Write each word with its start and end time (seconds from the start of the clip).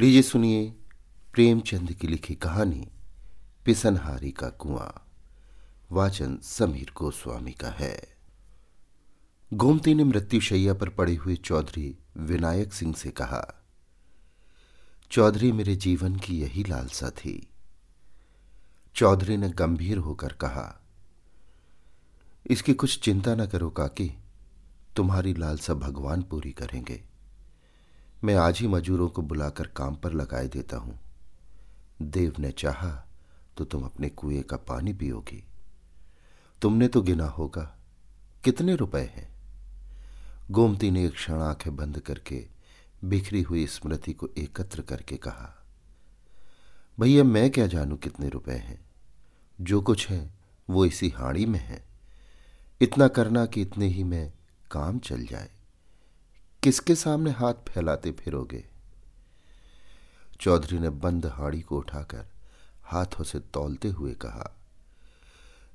लीजिए 0.00 0.22
सुनिए 0.22 0.74
प्रेमचंद 1.32 1.92
की 1.92 2.08
लिखी 2.08 2.34
कहानी, 2.34 2.88
पिसनहारी 3.64 4.30
का 4.30 4.48
कुआँ। 4.48 5.10
वाचन 5.92 6.38
समीर 6.42 6.92
गोस्वामी 6.96 7.52
का 7.52 7.68
है। 7.68 8.16
गोमती 9.54 9.94
ने 9.94 10.04
मृत्युशैया 10.04 10.74
पर 10.74 10.88
पड़े 10.88 11.14
हुए 11.14 11.36
चौधरी 11.36 11.98
विनायक 12.16 12.72
सिंह 12.72 12.94
से 12.94 13.10
कहा, 13.10 13.64
चौधरी, 15.10 15.52
मेरे 15.52 15.76
जीवन 15.76 16.16
की 16.16 16.40
यही 16.40 16.64
लालसा 16.64 17.10
थी। 17.10 17.50
चौधरी 18.94 19.36
ने 19.36 19.50
गंभीर 19.50 19.98
होकर 19.98 20.32
कहा, 20.32 20.80
इसकी 22.46 22.74
कुछ 22.74 23.00
चिंता 23.00 23.34
न 23.34 23.46
करो 23.46 23.70
काकी, 23.70 24.12
तुम्हारी 24.96 25.34
लालसा 25.34 25.74
भगवान 25.74 26.22
पूरी 26.22 26.52
करेंगे। 26.52 27.09
मैं 28.24 28.34
आज 28.34 28.58
ही 28.58 28.66
मजूरों 28.68 29.08
को 29.08 29.22
बुलाकर 29.22 29.66
काम 29.66 29.94
पर 29.94 30.12
लगाए 30.12 30.48
देता 30.48 30.76
हूँ। 30.76 31.00
देव 32.02 32.34
ने 32.38 32.50
चाहा 32.50 33.06
तो 33.56 33.64
तुम 33.64 33.84
अपने 33.84 34.08
कुएँ 34.08 34.42
का 34.42 34.56
पानी 34.56 34.92
पियोगी। 34.92 35.44
तुमने 36.62 36.88
तो 36.88 37.02
गिना 37.02 37.26
होगा, 37.26 37.78
कितने 38.44 38.76
रुपए 38.76 39.00
हैं? 39.00 39.30
गोमती 40.50 40.90
ने 40.90 41.06
एक 41.06 41.12
क्षण 41.12 41.34
आँखें 41.34 41.76
बंद 41.76 42.00
करके 42.00 42.46
बिखरी 43.04 43.42
हुई 43.42 43.66
स्मृति 43.66 44.12
को 44.12 44.28
एकत्र 44.38 44.82
करके 44.82 45.16
कहा, 45.16 45.64
भैया, 47.00 47.24
मैं 47.24 47.50
क्या 47.50 47.66
जानू 47.66 47.96
कितने 47.96 48.28
रुपए 48.28 48.52
हैं? 48.52 48.90
जो 49.60 49.80
कुछ 49.80 50.08
है, 50.08 50.30
वो 50.70 50.86
इसी 50.86 51.08
हाड़ी 51.08 51.46
में 51.46 51.60
है। 51.60 51.84
इतना 52.80 53.08
करना 53.08 53.46
कि 53.46 53.62
इतने 53.62 53.86
ही 53.86 54.04
में 54.04 54.32
काम 54.70 54.98
चल 54.98 55.26
जाए। 55.26 55.50
किसके 56.62 56.94
सामने 56.94 57.30
हाथ 57.30 57.54
फैलाते 57.68 58.12
फिरोगे? 58.12 58.64
चौधरी 60.40 60.78
ने 60.78 60.90
बंद 60.90 61.26
हाड़ी 61.26 61.60
को 61.60 61.78
उठाकर 61.78 62.26
हाथों 62.84 63.24
से 63.24 63.38
तौलते 63.38 63.88
हुए 63.88 64.14
कहा, 64.14 64.56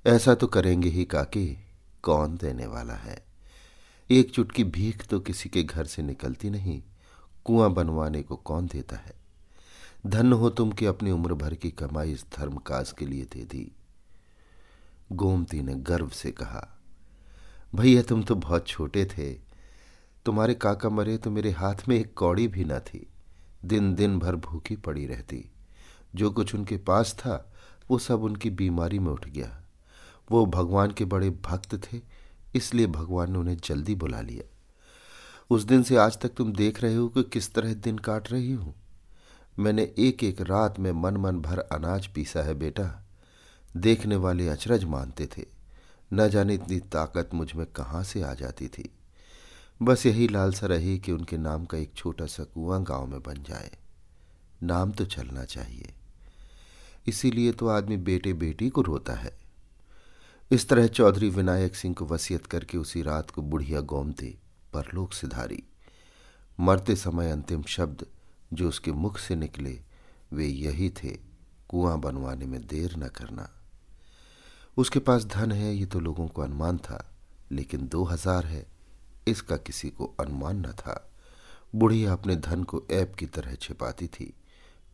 ऐसा 0.05 0.35
तो 0.35 0.47
करेंगे 0.47 0.89
ही 0.89 1.05
काके, 1.05 1.57
कौन 2.03 2.37
देने 2.37 2.65
वाला 2.65 2.93
है? 2.93 3.25
एक 4.11 4.31
चुटकी 4.31 4.63
भीख 4.63 5.07
तो 5.07 5.19
किसी 5.19 5.49
के 5.49 5.63
घर 5.63 5.85
से 5.85 6.01
निकलती 6.01 6.49
नहीं, 6.49 6.83
कुआँ 7.45 7.73
बनवाने 7.73 8.23
को 8.23 8.35
कौन 8.35 8.67
देता 8.67 8.95
है? 8.95 9.13
धन 10.07 10.33
हो 10.33 10.49
तुम 10.49 10.71
कि 10.71 10.85
अपनी 10.85 11.11
उम्र 11.11 11.33
भर 11.33 11.55
की 11.55 11.71
कमाई 11.71 12.11
इस 12.11 12.25
धर्म 12.37 12.57
काज 12.57 12.91
के 12.91 13.05
लिए 13.05 13.23
दे 13.23 13.43
दी? 13.43 13.71
गोमती 15.11 15.61
ने 15.61 15.75
गर्व 15.75 16.09
से 16.09 16.31
कहा, 16.31 16.77
भैया, 17.75 18.01
तुम 18.01 18.23
तो 18.23 18.35
बहुत 18.35 18.67
छोटे 18.67 19.05
थे 19.05 19.44
तुम्हारे 20.25 20.53
काका 20.53 20.89
मरे 20.89 21.17
तो 21.17 21.31
मेरे 21.31 21.51
हाथ 21.51 21.75
में 21.87 21.99
एक 21.99 22.13
कौड़ी 22.13 22.47
भी 22.47 22.65
न 22.65 22.79
थी। 22.79 23.07
दिन 23.65 23.95
दिन 23.95 24.19
भर 24.19 24.35
भूखी 24.35 24.75
पड़ी 24.75 25.05
रहती। 25.05 25.51
जो 26.15 26.31
कुछ 26.31 26.55
उनके 26.55 26.77
पास 26.77 27.13
था, 27.13 27.51
वो 27.91 27.99
सब 27.99 28.23
उनकी 28.23 28.49
बीमारी 28.49 28.99
में 28.99 29.11
उठ 29.11 29.29
गया। 29.29 29.63
वो 30.31 30.45
भगवान 30.45 30.91
के 30.91 31.05
बड़े 31.05 31.29
भक्त 31.29 31.75
थे, 31.75 32.01
इसलिए 32.55 32.87
भगवान 32.87 33.31
ने 33.31 33.39
उन्हें 33.39 33.57
जल्दी 33.57 33.95
बुला 33.95 34.21
लिया। 34.21 34.43
उस 35.49 35.63
दिन 35.63 35.83
से 35.83 35.95
आज 35.95 36.19
तक 36.19 36.29
तुम 36.29 36.53
देख 36.53 36.81
रहे 36.81 36.95
हो 36.95 37.07
कि 37.07 37.23
किस 37.23 37.53
तरह 37.53 37.73
दिन 37.73 37.97
काट 37.97 38.31
रही 38.31 38.51
हूँ। 38.51 38.75
मैंने 39.59 39.93
एक 39.97 40.23
एक 40.23 40.41
रात 40.41 40.79
में 40.79 40.91
मन 40.91 41.17
मन 41.17 41.39
भर 41.41 41.59
अनाज 41.59 42.07
पीसा 42.07 42.41
है 42.41 42.53
बेटा। 42.53 43.05
देखने 43.77 44.15
वाले 44.15 44.47
अचरज 44.47 44.83
मानते 44.83 45.29
थे। 45.37 45.45
न 46.13 46.29
जाने 46.29 46.53
इतनी 46.53 46.79
ताकत 46.79 47.29
मुझमें 47.33 47.65
कहाँ 47.65 48.03
से 48.03 48.21
आ 48.21 48.33
जाती 48.33 48.67
थी। 48.67 48.94
बस 49.81 50.05
यही 50.05 50.27
लालसा 50.27 50.67
रही 50.67 50.99
कि 50.99 51.11
उनके 51.11 51.37
नाम 51.37 51.65
का 51.65 51.77
एक 51.77 51.93
छोटा 51.95 52.25
सा 52.25 52.43
कुआँ 52.43 52.83
गाँव 52.83 53.05
में 53.05 53.21
बन 53.21 53.43
जाए। 53.43 53.71
नाम 54.63 54.91
तो 54.91 55.05
चलना 55.05 55.43
चाहिए। 55.45 55.93
इसीलिए 57.07 57.51
तो 57.51 57.67
आदमी 57.67 57.97
बेटे 57.97 58.33
बेटी 58.33 58.69
को 58.69 58.81
रोता 58.81 59.13
है। 59.13 59.37
इस 60.51 60.69
तरह 60.69 60.87
चौधरी 60.87 61.29
विनायक 61.29 61.75
सिंह 61.75 61.95
को 61.95 62.05
वसीयत 62.05 62.45
करके 62.45 62.77
उसी 62.77 63.01
रात 63.01 63.31
को 63.31 63.41
बुढ़िया 63.41 63.81
गोमती, 63.81 64.37
परलोक 64.73 65.13
सिधारी। 65.13 65.63
मरते 66.59 66.95
समय 66.95 67.31
अंतिम 67.31 67.63
शब्द 67.63 68.05
जो 68.53 68.69
उसके 68.69 68.91
मुख 68.91 69.17
से 69.17 69.35
निकले, 69.35 69.79
वे 70.33 70.45
यही 70.45 70.89
थे, 70.89 71.17
कुआँ 71.69 71.99
बनवाने 71.99 72.45
में 72.45 72.67
देर 72.67 72.95
न 72.97 73.07
करना। 73.07 73.49
उसके 74.77 74.99
पास 74.99 75.25
धन 75.25 75.51
है, 75.51 75.75
ये 75.75 75.85
तो 75.85 75.99
लोगों 75.99 76.27
को 76.27 76.41
अनुमान 76.41 76.77
था, 76.77 77.11
लेकिन 77.51 77.87
दो 77.87 78.03
हज़ार 78.03 78.45
है। 78.45 78.74
इसका 79.27 79.57
किसी 79.57 79.89
को 79.89 80.13
अनुमान 80.19 80.65
न 80.65 80.71
था। 80.71 81.11
बुढ़िया 81.75 82.13
अपने 82.13 82.35
धन 82.35 82.63
को 82.63 82.83
ऐप 82.91 83.15
की 83.15 83.25
तरह 83.25 83.55
छिपाती 83.55 84.07
थी। 84.07 84.33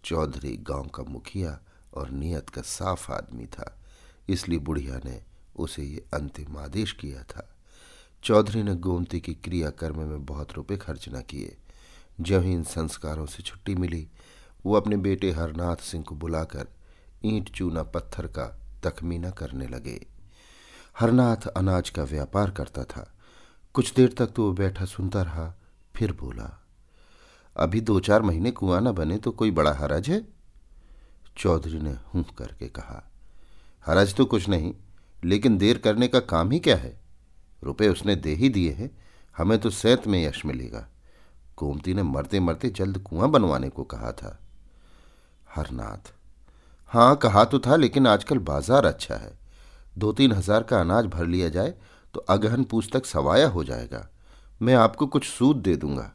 चौधरी 0.03 0.55
गाँव 0.57 0.87
का 0.87 1.03
मुखिया 1.03 1.59
और 1.93 2.09
नियत 2.09 2.49
का 2.49 2.61
साफ़ 2.61 3.11
आदमी 3.11 3.45
था, 3.45 3.77
इसलिए 4.29 4.59
बुढ़िया 4.59 4.99
ने 5.05 5.21
उसे 5.55 5.83
ये 5.83 6.05
अंतिम 6.13 6.57
आदेश 6.57 6.91
किया 6.91 7.23
था। 7.23 7.47
चौधरी 8.23 8.63
ने 8.63 8.75
गोमती 8.75 9.19
की 9.19 9.33
क्रियाकर्म 9.33 9.99
में 9.99 10.25
बहुत 10.25 10.53
रुपए 10.53 10.77
खर्च 10.77 11.09
न 11.09 11.21
किए। 11.21 11.57
जब 12.21 12.43
ही 12.43 12.53
इन 12.53 12.63
संस्कारों 12.63 13.25
से 13.25 13.43
छुट्टी 13.43 13.75
मिली, 13.75 14.07
वो 14.65 14.75
अपने 14.75 14.97
बेटे 14.97 15.31
हरनाथ 15.31 15.75
सिंह 15.75 16.03
को 16.03 16.15
बुलाकर 16.15 16.67
ईंट 17.25 17.49
चूना 17.49 17.83
पत्थर 17.83 18.27
का 18.27 18.45
तखमीना 18.83 19.29
करने 19.29 19.67
लगे। 19.67 19.99
हरनाथ 20.99 21.47
अनाज 21.47 21.89
का 21.89 22.03
व्यापार 22.03 22.51
करता 22.51 22.83
था 22.83 23.13
कुछ 23.75 23.93
देर 23.93 24.13
तक 24.17 24.27
तो 24.27 24.43
वो 24.43 24.51
बैठा 24.53 24.85
सुनता 24.85 25.21
रहा, 25.21 25.53
फिर 25.95 26.11
बोला, 26.11 26.49
अभी 27.55 27.81
दो 27.81 27.99
चार 27.99 28.21
महीने 28.21 28.51
कुआँ 28.51 28.79
न 28.81 28.91
बने 28.91 29.17
तो 29.17 29.31
कोई 29.31 29.51
बड़ा 29.51 29.73
हरज 29.73 30.09
है? 30.09 30.21
चौधरी 31.37 31.79
ने 31.79 31.95
हूँ 32.13 32.23
करके 32.37 32.67
कहा, 32.69 33.01
हरज 33.85 34.13
तो 34.15 34.25
कुछ 34.25 34.47
नहीं, 34.49 34.73
लेकिन 35.23 35.57
देर 35.57 35.77
करने 35.77 36.07
का 36.07 36.19
काम 36.21 36.51
ही 36.51 36.59
क्या 36.59 36.75
है? 36.75 36.99
रुपए 37.63 37.87
उसने 37.87 38.15
दे 38.15 38.33
ही 38.35 38.49
दिए 38.49 38.71
हैं, 38.71 38.89
हमें 39.35 39.57
तो 39.59 39.69
सैत 39.69 40.07
में 40.07 40.23
यश 40.25 40.45
मिलेगा। 40.45 40.87
गोमती 41.57 41.93
ने 41.93 42.03
मरते 42.03 42.39
मरते 42.39 42.69
जल्द 42.69 42.97
कुआँ 42.99 43.29
बनवाने 43.29 43.69
को 43.69 43.83
कहा 43.83 44.11
था। 44.11 44.37
हरनाथ 45.55 46.11
हाँ 46.91 47.15
कहा 47.15 47.43
तो 47.45 47.59
था, 47.59 47.75
लेकिन 47.75 48.07
आजकल 48.07 48.39
बाज़ार 48.39 48.85
अच्छा 48.85 49.15
है। 49.15 49.37
दो 49.97 50.11
तीन 50.11 50.31
हज़ार 50.31 50.63
का 50.63 50.79
अनाज 50.79 51.05
भर 51.05 51.25
लिया 51.25 51.49
जाए 51.49 51.73
तो 52.13 52.19
अगहन 52.19 52.63
पूछ 52.63 52.89
तक 52.93 53.05
सवाया 53.05 53.47
हो 53.47 53.63
जाएगा। 53.63 54.07
मैं 54.61 54.73
आपको 54.75 55.07
कुछ 55.07 55.27
सूद 55.27 55.57
दे 55.57 55.75
दूँगा। 55.75 56.11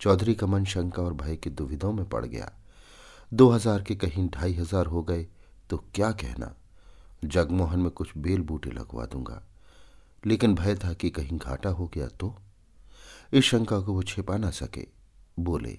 चौधरी 0.00 0.34
का 0.34 0.46
मन 0.46 0.64
शंका 0.64 1.02
और 1.02 1.14
भय 1.14 1.36
की 1.36 1.50
दुविधाओं 1.50 1.92
में 1.92 2.08
पड़ 2.08 2.24
गया। 2.26 2.50
दो 3.32 3.48
हज़ार 3.50 3.82
के 3.82 3.94
कहीं 3.94 4.28
ढाई 4.28 4.54
हज़ार 4.54 4.86
हो 4.86 5.02
गए 5.02 5.26
तो 5.70 5.76
क्या 5.94 6.10
कहना? 6.12 6.54
जगमोहन 7.24 7.80
में 7.80 7.90
कुछ 7.90 8.16
बेल 8.18 8.42
बूटे 8.42 8.70
लगवा 8.70 9.04
दूँगा। 9.04 9.42
लेकिन 10.22 10.54
भय 10.54 10.74
था 10.74 10.92
कि 10.92 11.10
कहीं 11.10 11.38
घाटा 11.38 11.70
हो 11.70 11.86
गया 11.86 12.06
तो? 12.10 12.34
इस 13.32 13.44
शंका 13.44 13.80
को 13.80 13.92
वो 13.92 14.02
छिपा 14.02 14.36
ना 14.36 14.50
सके। 14.50 14.86
बोले, 15.38 15.76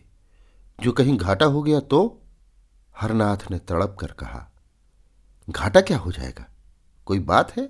जो 0.79 0.91
कहीं 0.91 1.17
घाटा 1.17 1.45
हो 1.45 1.61
गया 1.63 1.79
तो? 1.81 2.21
हरनाथ 2.95 3.49
ने 3.51 3.59
तड़प 3.59 3.95
कर 3.99 4.11
कहा, 4.11 4.47
घाटा 5.47 5.81
क्या 5.81 5.97
हो 5.97 6.11
जाएगा? 6.11 6.45
कोई 7.07 7.19
बात 7.21 7.55
है? 7.57 7.69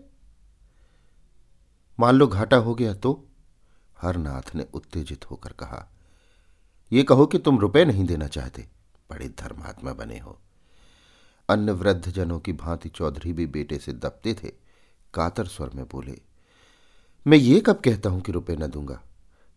मान 1.99 2.15
लो 2.15 2.27
घाटा 2.27 2.57
हो 2.57 2.75
गया 2.75 2.93
तो? 2.93 3.27
हरनाथ 4.01 4.55
ने 4.55 4.65
उत्तेजित 4.73 5.31
होकर 5.31 5.51
कहा 5.51 5.87
यह 6.91 7.03
कहो 7.03 7.25
कि 7.25 7.37
तुम 7.37 7.59
रुपए 7.59 7.85
नहीं 7.85 8.05
देना 8.05 8.27
चाहते, 8.27 8.67
बड़े 9.09 9.27
धर्मात्मा 9.29 9.93
बने 9.93 10.19
हो। 10.19 10.39
अन्य 11.49 11.71
वृद्ध 11.71 12.09
जनों 12.09 12.39
की 12.39 12.53
भांति 12.53 12.89
चौधरी 12.89 13.33
भी 13.33 13.45
बेटे 13.45 13.77
से 13.77 13.93
दबते 13.93 14.33
थे, 14.33 14.51
कातर 15.13 15.45
स्वर 15.45 15.69
में 15.75 15.85
बोले, 15.85 16.21
मैं 17.27 17.37
ये 17.37 17.59
कब 17.59 17.81
कहता 17.85 18.09
हूँ 18.09 18.21
कि 18.21 18.31
रुपए 18.31 18.55
न 18.55 18.67
दूँगा? 18.67 19.01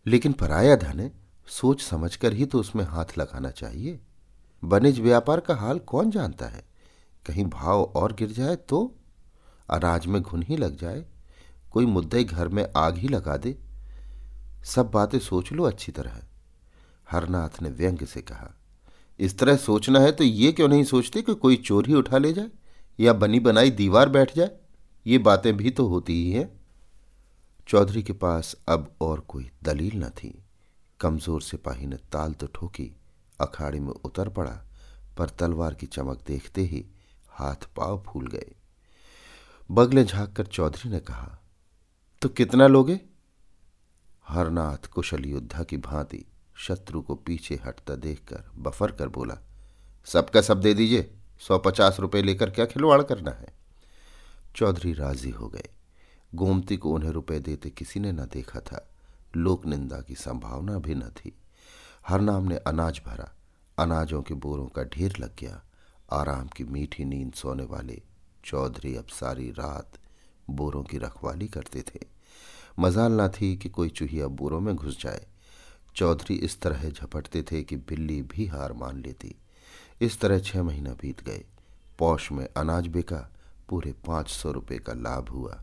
लेकिन 0.05 0.33
पराया 0.33 0.75
धन 0.75 0.99
है, 0.99 1.11
सोच 1.47 1.81
समझकर 1.81 2.33
ही 2.33 2.45
तो 2.45 2.59
उसमें 2.59 2.83
हाथ 2.83 3.17
लगाना 3.17 3.49
चाहिए। 3.49 3.99
वनिज 4.63 4.99
व्यापार 4.99 5.39
का 5.39 5.55
हाल 5.55 5.79
कौन 5.79 6.11
जानता 6.11 6.45
है? 6.45 6.65
कहीं 7.25 7.45
भाव 7.45 7.83
और 7.83 8.13
गिर 8.13 8.31
जाए 8.31 8.55
तो? 8.55 8.95
अराज 9.69 10.05
में 10.05 10.21
घुन 10.21 10.43
ही 10.43 10.57
लग 10.57 10.77
जाए। 10.77 11.05
कोई 11.73 11.85
मुद्दे 11.85 12.23
घर 12.23 12.47
में 12.47 12.65
आग 12.77 12.97
ही 12.97 13.07
लगा 13.07 13.37
दे। 13.37 13.55
सब 14.65 14.91
बातें 14.91 15.19
सोच 15.19 15.51
लो 15.51 15.63
अच्छी 15.63 15.91
तरह। 15.91 16.21
हरनाथ 17.07 17.61
ने 17.61 17.69
व्यंग 17.69 18.05
से 18.05 18.21
कहा, 18.21 18.53
इस 19.19 19.37
तरह 19.39 19.55
सोचना 19.57 19.99
है 19.99 20.11
तो 20.11 20.23
ये 20.23 20.51
क्यों 20.51 20.67
नहीं 20.67 20.83
सोचते 20.83 21.21
कि 21.21 21.33
कोई 21.35 21.55
चोर 21.57 21.87
ही 21.87 21.93
उठा 21.93 22.17
ले 22.17 22.33
जाए 22.33 22.49
या 22.99 23.13
बनी 23.13 23.39
बनाई 23.39 23.71
दीवार 23.71 24.09
बैठ 24.09 24.35
जाए? 24.35 24.51
ये 25.05 25.17
बातें 25.17 25.55
भी 25.57 25.69
तो 25.69 25.87
होती 25.87 26.13
ही 26.15 26.31
हैं। 26.31 26.49
चौधरी 27.67 28.03
के 28.03 28.13
पास 28.13 28.55
अब 28.67 28.89
और 29.01 29.19
कोई 29.19 29.49
दलील 29.63 30.03
न 30.03 30.09
थी। 30.13 30.33
कमज़ोर 30.99 31.41
सिपाही 31.41 31.87
ने 31.87 31.95
ताल 32.11 32.33
तो 32.33 32.47
ठोकी, 32.47 32.91
अखाड़े 33.39 33.79
में 33.79 33.91
उतर 33.91 34.29
पड़ा, 34.29 34.57
पर 35.17 35.29
तलवार 35.29 35.73
की 35.73 35.85
चमक 35.87 36.23
देखते 36.27 36.61
ही 36.61 36.85
हाथ 37.29 37.67
पाव 37.75 38.03
फूल 38.07 38.27
गए। 38.27 38.51
बगले 39.69 40.03
झाँक 40.03 40.33
कर 40.33 40.45
चौधरी 40.47 40.89
ने 40.89 40.99
कहा 41.01 41.39
तो 42.23 42.29
कितना 42.29 42.67
लोगे? 42.67 42.99
हरनाथ 44.27 44.87
कुशल 44.87 45.25
योद्धा 45.25 45.63
की 45.63 45.77
भांति 45.77 46.25
शत्रु 46.55 47.01
को 47.01 47.15
पीछे 47.15 47.55
हटता 47.55 47.95
देखकर 47.95 48.51
बफर 48.55 48.91
कर 48.91 49.07
बोला 49.07 49.37
सबका 50.05 50.41
सब 50.41 50.59
दे 50.59 50.73
दीजिए, 50.73 51.13
सौ 51.39 51.57
पचास 51.57 51.99
रुपये 51.99 52.21
लेकर 52.21 52.49
क्या 52.49 52.65
खिलवाड़ 52.65 53.03
करना 53.03 53.31
है? 53.31 53.53
चौधरी 54.55 54.93
राज़ी 54.93 55.29
हो 55.29 55.47
गए। 55.47 55.69
गोमती 56.35 56.77
को 56.77 56.91
उन्हें 56.91 57.09
रुपए 57.09 57.39
देते 57.39 57.69
किसी 57.69 57.99
ने 57.99 58.11
न 58.11 58.17
देखा 58.17 58.59
था। 58.59 58.89
लोक 59.35 59.65
निंदा 59.65 60.01
की 60.01 60.15
संभावना 60.15 60.79
भी 60.79 60.95
न 60.95 61.01
थी। 61.01 61.37
हर 62.07 62.21
नाम 62.21 62.43
ने 62.43 62.57
अनाज 62.57 63.01
भरा। 63.05 63.35
अनाजों 63.79 64.21
के 64.21 64.33
बोरों 64.33 64.67
का 64.67 64.83
ढेर 64.83 65.17
लग 65.19 65.35
गया। 65.39 65.63
आराम 66.11 66.47
की 66.47 66.63
मीठी 66.63 67.05
नींद 67.05 67.33
सोने 67.33 67.63
वाले 67.63 68.01
चौधरी 68.45 68.95
अब 68.95 69.07
सारी 69.07 69.51
रात 69.51 69.93
बोरों 70.49 70.83
की 70.83 70.97
रखवाली 70.97 71.47
करते 71.47 71.81
थे। 71.81 72.12
मजाल 72.77 73.11
ना 73.11 73.27
थी 73.31 73.55
कि 73.57 73.69
कोई 73.69 73.89
चूहिया 73.89 74.27
बोरों 74.29 74.59
में 74.59 74.75
घुस 74.75 75.01
जाए। 75.01 75.25
चौधरी 75.95 76.35
इस 76.35 76.59
तरह 76.61 76.89
झपटते 76.89 77.41
थे 77.41 77.61
कि 77.63 77.75
बिल्ली 77.75 78.21
भी 78.23 78.45
हार 78.47 78.73
मान 78.73 79.01
लेती। 79.01 79.35
इस 80.01 80.19
तरह 80.19 80.39
छह 80.39 80.63
महीना 80.63 80.93
बीत 81.01 81.23
गए। 81.23 81.43
पौष 81.99 82.31
में 82.31 82.47
अनाज 82.47 82.87
बिका, 82.87 83.17
पूरे 83.69 83.93
पाँच 84.07 84.29
सौ 84.29 84.51
रुपये 84.51 84.77
का 84.79 84.93
लाभ 84.93 85.29
हुआ। 85.29 85.59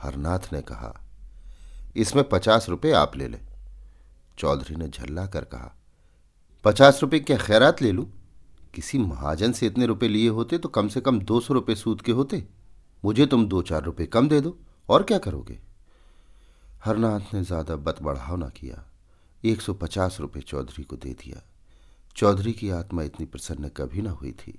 हरनाथ 0.00 0.52
ने 0.52 0.60
कहा, 0.62 0.94
इसमें 1.96 2.28
पचास 2.28 2.68
रुपये 2.68 2.92
आप 2.92 3.16
ले 3.16 3.28
लें। 3.28 3.40
चौधरी 4.38 4.76
ने 4.76 4.88
झल्ला 4.88 5.26
कर 5.26 5.44
कहा, 5.44 5.74
पचास 6.64 6.98
रुपये 7.02 7.20
क्या 7.20 7.36
खैरात 7.36 7.82
ले 7.82 7.92
लूँ? 7.92 8.06
किसी 8.74 8.98
महाजन 8.98 9.52
से 9.52 9.66
इतने 9.66 9.86
रुपए 9.86 10.08
लिए 10.08 10.28
होते 10.28 10.58
तो 10.58 10.68
कम 10.68 10.88
से 10.88 11.00
कम 11.00 11.20
दो 11.20 11.40
सौ 11.40 11.54
रुपये 11.54 11.76
सूद 11.76 12.00
के 12.02 12.12
होते। 12.12 12.42
मुझे 13.02 13.26
तुम 13.26 13.46
दो 13.46 13.62
चार 13.62 13.82
रुपये 13.82 14.06
कम 14.06 14.28
दे 14.28 14.40
दो। 14.40 14.56
और 14.88 15.02
क्या 15.02 15.18
करोगे? 15.18 15.58
हरनाथ 16.84 17.32
ने 17.34 17.42
ज़्यादा 17.44 17.76
बत 17.76 18.02
बढ़ाव 18.02 18.36
ना 18.36 18.48
किया। 18.48 18.82
एक 19.44 19.60
सौ 19.60 19.72
पचास 19.74 20.16
रुपये 20.20 20.42
चौधरी 20.42 20.82
को 20.84 20.96
दे 20.96 21.12
दिया। 21.14 21.42
चौधरी 22.16 22.52
की 22.52 22.68
आत्मा 22.70 23.02
इतनी 23.02 23.26
प्रसन्न 23.26 23.68
कभी 23.68 24.02
ना 24.02 24.10
हुई 24.10 24.32
थी। 24.32 24.58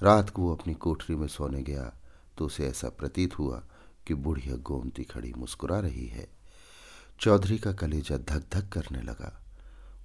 रात 0.00 0.30
को 0.30 0.42
वो 0.42 0.54
अपनी 0.54 0.74
कोठरी 0.74 1.16
में 1.16 1.26
सोने 1.28 1.62
गया 1.62 1.92
तो 2.38 2.46
उसे 2.46 2.66
ऐसा 2.66 2.88
प्रतीत 2.88 3.38
हुआ 3.38 3.62
कि 4.06 4.14
बुढ़िया 4.14 4.56
गोमती 4.62 5.04
खड़ी 5.04 5.32
मुस्कुरा 5.36 5.78
रही 5.80 6.06
है। 6.06 6.26
चौधरी 7.20 7.58
का 7.58 7.72
कलेजा 7.72 8.16
धक 8.18 8.44
धक 8.52 8.68
करने 8.68 9.02
लगा। 9.02 9.32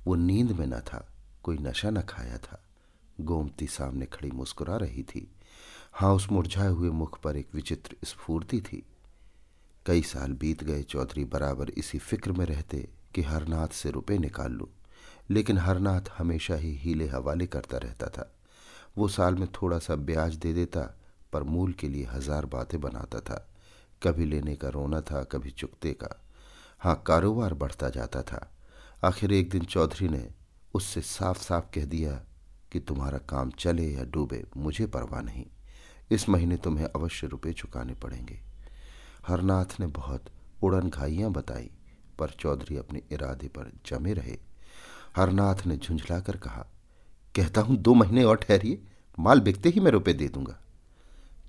वो 0.07 0.16
नींद 0.16 0.51
में 0.51 0.66
न 0.68 0.80
था, 0.80 1.06
कोई 1.44 1.57
नशा 1.57 1.90
न 1.90 2.01
खाया 2.01 2.38
था। 2.38 2.63
गोमती 3.22 3.68
सामने 3.68 4.06
खड़ी 4.06 4.31
मुस्कुरा 4.31 4.78
रही 4.78 5.04
थी। 5.04 5.28
हाँ 5.94 6.13
उस 6.13 6.31
मुरझाए 6.31 6.69
हुए 6.69 6.90
मुख 6.92 7.19
पर 7.22 7.38
एक 7.38 7.56
विचित्र 7.56 7.95
स्फूर्ति 8.06 8.62
थी। 8.62 8.84
कई 9.85 10.01
साल 10.01 10.33
बीत 10.33 10.63
गए 10.63 10.83
चौधरी 10.83 11.25
बराबर 11.25 11.69
इसी 11.69 11.97
फ़िक्र 11.97 12.31
में 12.31 12.45
रहते 12.45 12.89
कि 13.15 13.21
हरनाथ 13.21 13.68
से 13.68 13.91
रुपए 13.91 14.18
निकाल 14.18 14.51
लूँ। 14.51 14.68
लेकिन 15.30 15.57
हरनाथ 15.57 16.01
हमेशा 16.18 16.56
ही 16.56 16.75
हीले 16.75 17.07
हवाले 17.07 17.47
करता 17.47 17.77
रहता 17.77 18.07
था। 18.07 18.35
वो 18.97 19.07
साल 19.07 19.35
में 19.35 19.47
थोड़ा 19.47 19.80
सा 19.80 19.95
ब्याज 19.95 20.35
दे 20.35 20.53
देता, 20.53 20.97
पर 21.33 21.44
मूल 21.44 21.74
के 21.74 21.89
लिए 21.89 22.06
हज़ार 22.06 22.45
बातें 22.45 22.81
बनाता 22.81 23.19
था। 23.19 23.50
कभी 24.03 24.25
लेने 24.25 24.56
का 24.56 24.69
रोना 24.69 25.01
था, 25.01 25.24
कभी 25.24 25.51
चुकते 25.51 25.94
का। 25.94 26.24
हाँ 26.80 27.03
कारोबार 27.07 27.53
बढ़ता 27.53 27.89
जाता 27.89 28.21
था। 28.21 28.53
आखिर 29.03 29.33
एक 29.33 29.50
दिन 29.50 29.63
चौधरी 29.63 30.07
ने 30.07 30.30
उससे 30.74 31.01
साफ़ 31.01 31.41
साफ़ 31.41 31.65
कह 31.74 31.85
दिया 31.85 32.21
कि 32.71 32.80
तुम्हारा 32.80 33.18
काम 33.18 33.51
चले 33.51 33.88
या 33.88 34.03
डूबे, 34.03 34.44
मुझे 34.57 34.88
परवाह 34.88 35.21
नहीं। 35.21 35.45
इस 36.12 36.30
महीने 36.30 36.57
तुम्हें 36.57 36.85
अवश्य 36.85 37.27
रुपए 37.27 37.53
चुकाने 37.53 37.94
पड़ेंगे। 37.94 38.43
हरनाथ 39.27 39.79
ने 39.79 39.87
बहुत 39.87 40.25
उड़न 40.63 40.89
घाइयाँ 40.89 41.31
बताई, 41.31 41.69
पर 42.19 42.29
चौधरी 42.29 42.77
अपने 42.77 43.01
इरादे 43.11 43.47
पर 43.47 43.71
जमे 43.85 44.13
रहे। 44.13 44.37
हरनाथ 45.17 45.65
ने 45.65 45.77
झुंझला 45.77 46.19
कर 46.19 46.37
कहा, 46.37 46.65
कहता 47.35 47.61
हूँ, 47.61 47.77
दो 47.77 47.93
महीने 47.93 48.23
और 48.23 48.37
ठहरिए, 48.37 48.81
माल 49.17 49.39
बिकते 49.39 49.69
ही 49.69 49.79
मैं 49.79 49.91
रुपए 49.91 50.13
दे 50.13 50.27
दूँगा। 50.27 50.57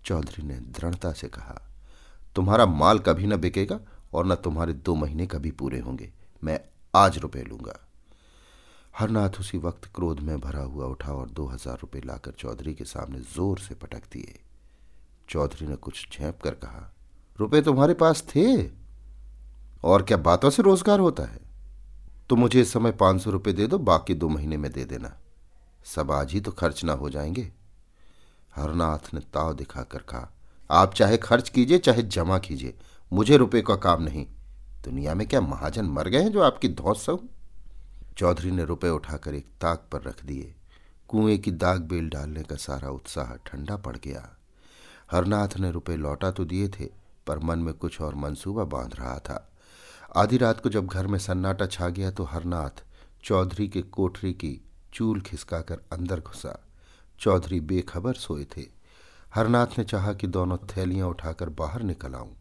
चौधरी 0.05 0.43
ने 0.43 0.55
दृढ़ता 0.55 1.13
से 1.13 1.29
कहा, 1.29 1.61
तुम्हारा 2.37 2.67
माल 2.67 2.99
कभी 2.99 3.27
न 3.27 3.37
बिकेगा 3.37 3.81
और 4.15 4.27
न 4.27 4.35
तुम्हारे 4.35 4.73
दो 4.73 4.95
महीने 4.95 5.27
कभी 5.27 5.51
पूरे 5.51 5.79
होंगे। 5.79 6.13
मैं 6.43 6.61
आज 6.95 7.19
रुपए 7.19 7.43
लूँगा। 7.43 7.79
हरनाथ 8.99 9.39
उसी 9.41 9.59
वक्त 9.59 9.91
क्रोध 9.95 10.21
में 10.21 10.39
भरा 10.41 10.63
हुआ 10.63 10.87
उठा 10.87 11.13
और 11.13 11.31
दो 11.31 11.47
हज़ार 11.47 11.79
रुपये 11.83 12.03
लाकर 12.05 12.33
चौधरी 12.33 12.75
के 12.75 12.85
सामने 12.85 13.21
ज़ोर 13.35 13.59
से 13.59 13.75
पटक 13.75 14.03
दिए। 14.13 14.39
चौधरी 15.29 15.67
ने 15.67 15.77
कुछ 15.77 16.09
झेप 16.13 16.41
कर 16.41 16.55
कहा 16.55 16.91
रुपए 17.41 17.63
तुम्हारे 17.63 17.95
पास 17.95 18.23
थे। 18.23 18.71
और 19.85 20.03
क्या 20.03 20.17
बातों 20.17 20.51
से 20.51 20.63
रोज़गार 20.63 21.01
होता 21.01 21.23
है? 21.23 21.41
तो 22.29 22.37
मुझे 22.37 22.61
इस 22.61 22.73
समय 22.73 22.93
पाँच 22.93 23.23
सौ 23.23 23.31
रुपये 23.31 23.53
दे 23.53 23.67
दो, 23.67 23.79
बाकी 23.79 24.15
दो 24.15 24.29
महीने 24.29 24.57
में 24.57 24.73
दे 24.73 24.85
देना। 24.85 25.19
सब 25.85 26.13
आज 26.13 26.33
ही 26.33 26.41
तो 26.41 26.51
खर्च 26.51 26.85
ना 26.85 26.93
हो 26.93 27.11
जाएँगे। 27.11 27.53
हरनाथ 28.55 29.15
ने 29.15 29.21
ताव 29.21 29.55
दिखाकर 29.55 29.99
कहा, 29.99 30.33
आप 30.71 30.95
चाहे 30.95 31.17
खर्च 31.17 31.49
कीजिए, 31.49 31.79
चाहे 31.79 32.03
जमा 32.03 32.39
कीजिए, 32.39 32.75
मुझे 33.13 33.37
रुपए 33.37 33.63
का 33.63 33.77
काम 33.77 34.03
नहीं। 34.03 34.27
दुनिया 34.85 35.15
में 35.15 35.29
क्या 35.29 35.41
महाजन 35.41 35.85
मर 35.85 36.09
गए 36.09 36.23
हैं 36.23 36.33
जो 36.33 36.43
आपकी 36.43 36.69
धौस 36.69 37.07
सहू 37.07 37.29
चौधरी 38.17 38.51
ने 38.51 38.65
रुपए 38.65 38.89
उठाकर 38.89 39.35
एक 39.35 39.47
ताक 39.61 39.89
पर 39.93 40.03
रख 40.03 40.25
दिए। 40.25 40.55
कुएँ 41.09 41.39
की 41.39 41.51
दाग 41.51 41.81
बेल 41.81 42.09
डालने 42.09 42.43
का 42.43 42.57
सारा 42.57 42.91
उत्साह 42.91 43.37
ठंडा 43.37 43.77
पड़ 43.77 43.97
गया। 43.97 44.37
हरनाथ 45.13 45.49
ने 45.59 45.71
रुपए 45.71 45.97
लौटा 45.97 46.31
तो 46.31 46.45
दिए 46.45 46.69
थे 46.69 47.04
पर 47.27 47.39
मन 47.39 47.59
में 47.59 47.75
कुछ 47.75 48.01
और 48.01 48.15
मंसूबा 48.15 48.65
बाँध 48.65 48.95
रहा 48.95 49.19
था। 49.19 49.51
आधी 50.17 50.37
रात 50.37 50.61
को 50.61 50.69
जब 50.69 50.87
घर 50.87 51.07
में 51.07 51.19
सन्नाटा 51.19 51.67
छा 51.67 51.89
गया 51.89 52.11
तो 52.11 52.25
हरनाथ 52.25 52.85
चौधरी 53.25 53.69
के 53.69 53.83
कोठरी 53.83 54.33
की 54.33 54.61
चूल 54.95 55.21
खिसकाकर 55.21 55.81
अंदर 55.93 56.21
घुसा। 56.21 56.59
चौधरी 57.21 57.61
बेखबर 57.61 58.15
सोए 58.15 58.45
थे। 58.45 58.63
हरनाथ 59.35 59.67
ने 59.79 59.85
चाहा 59.85 60.13
कि 60.13 60.27
दोनों 60.27 60.57
थैलियाँ 60.57 61.09
उठाकर 61.09 61.49
बाहर 61.49 61.83
निकल 61.83 62.15
आऊँ, 62.15 62.37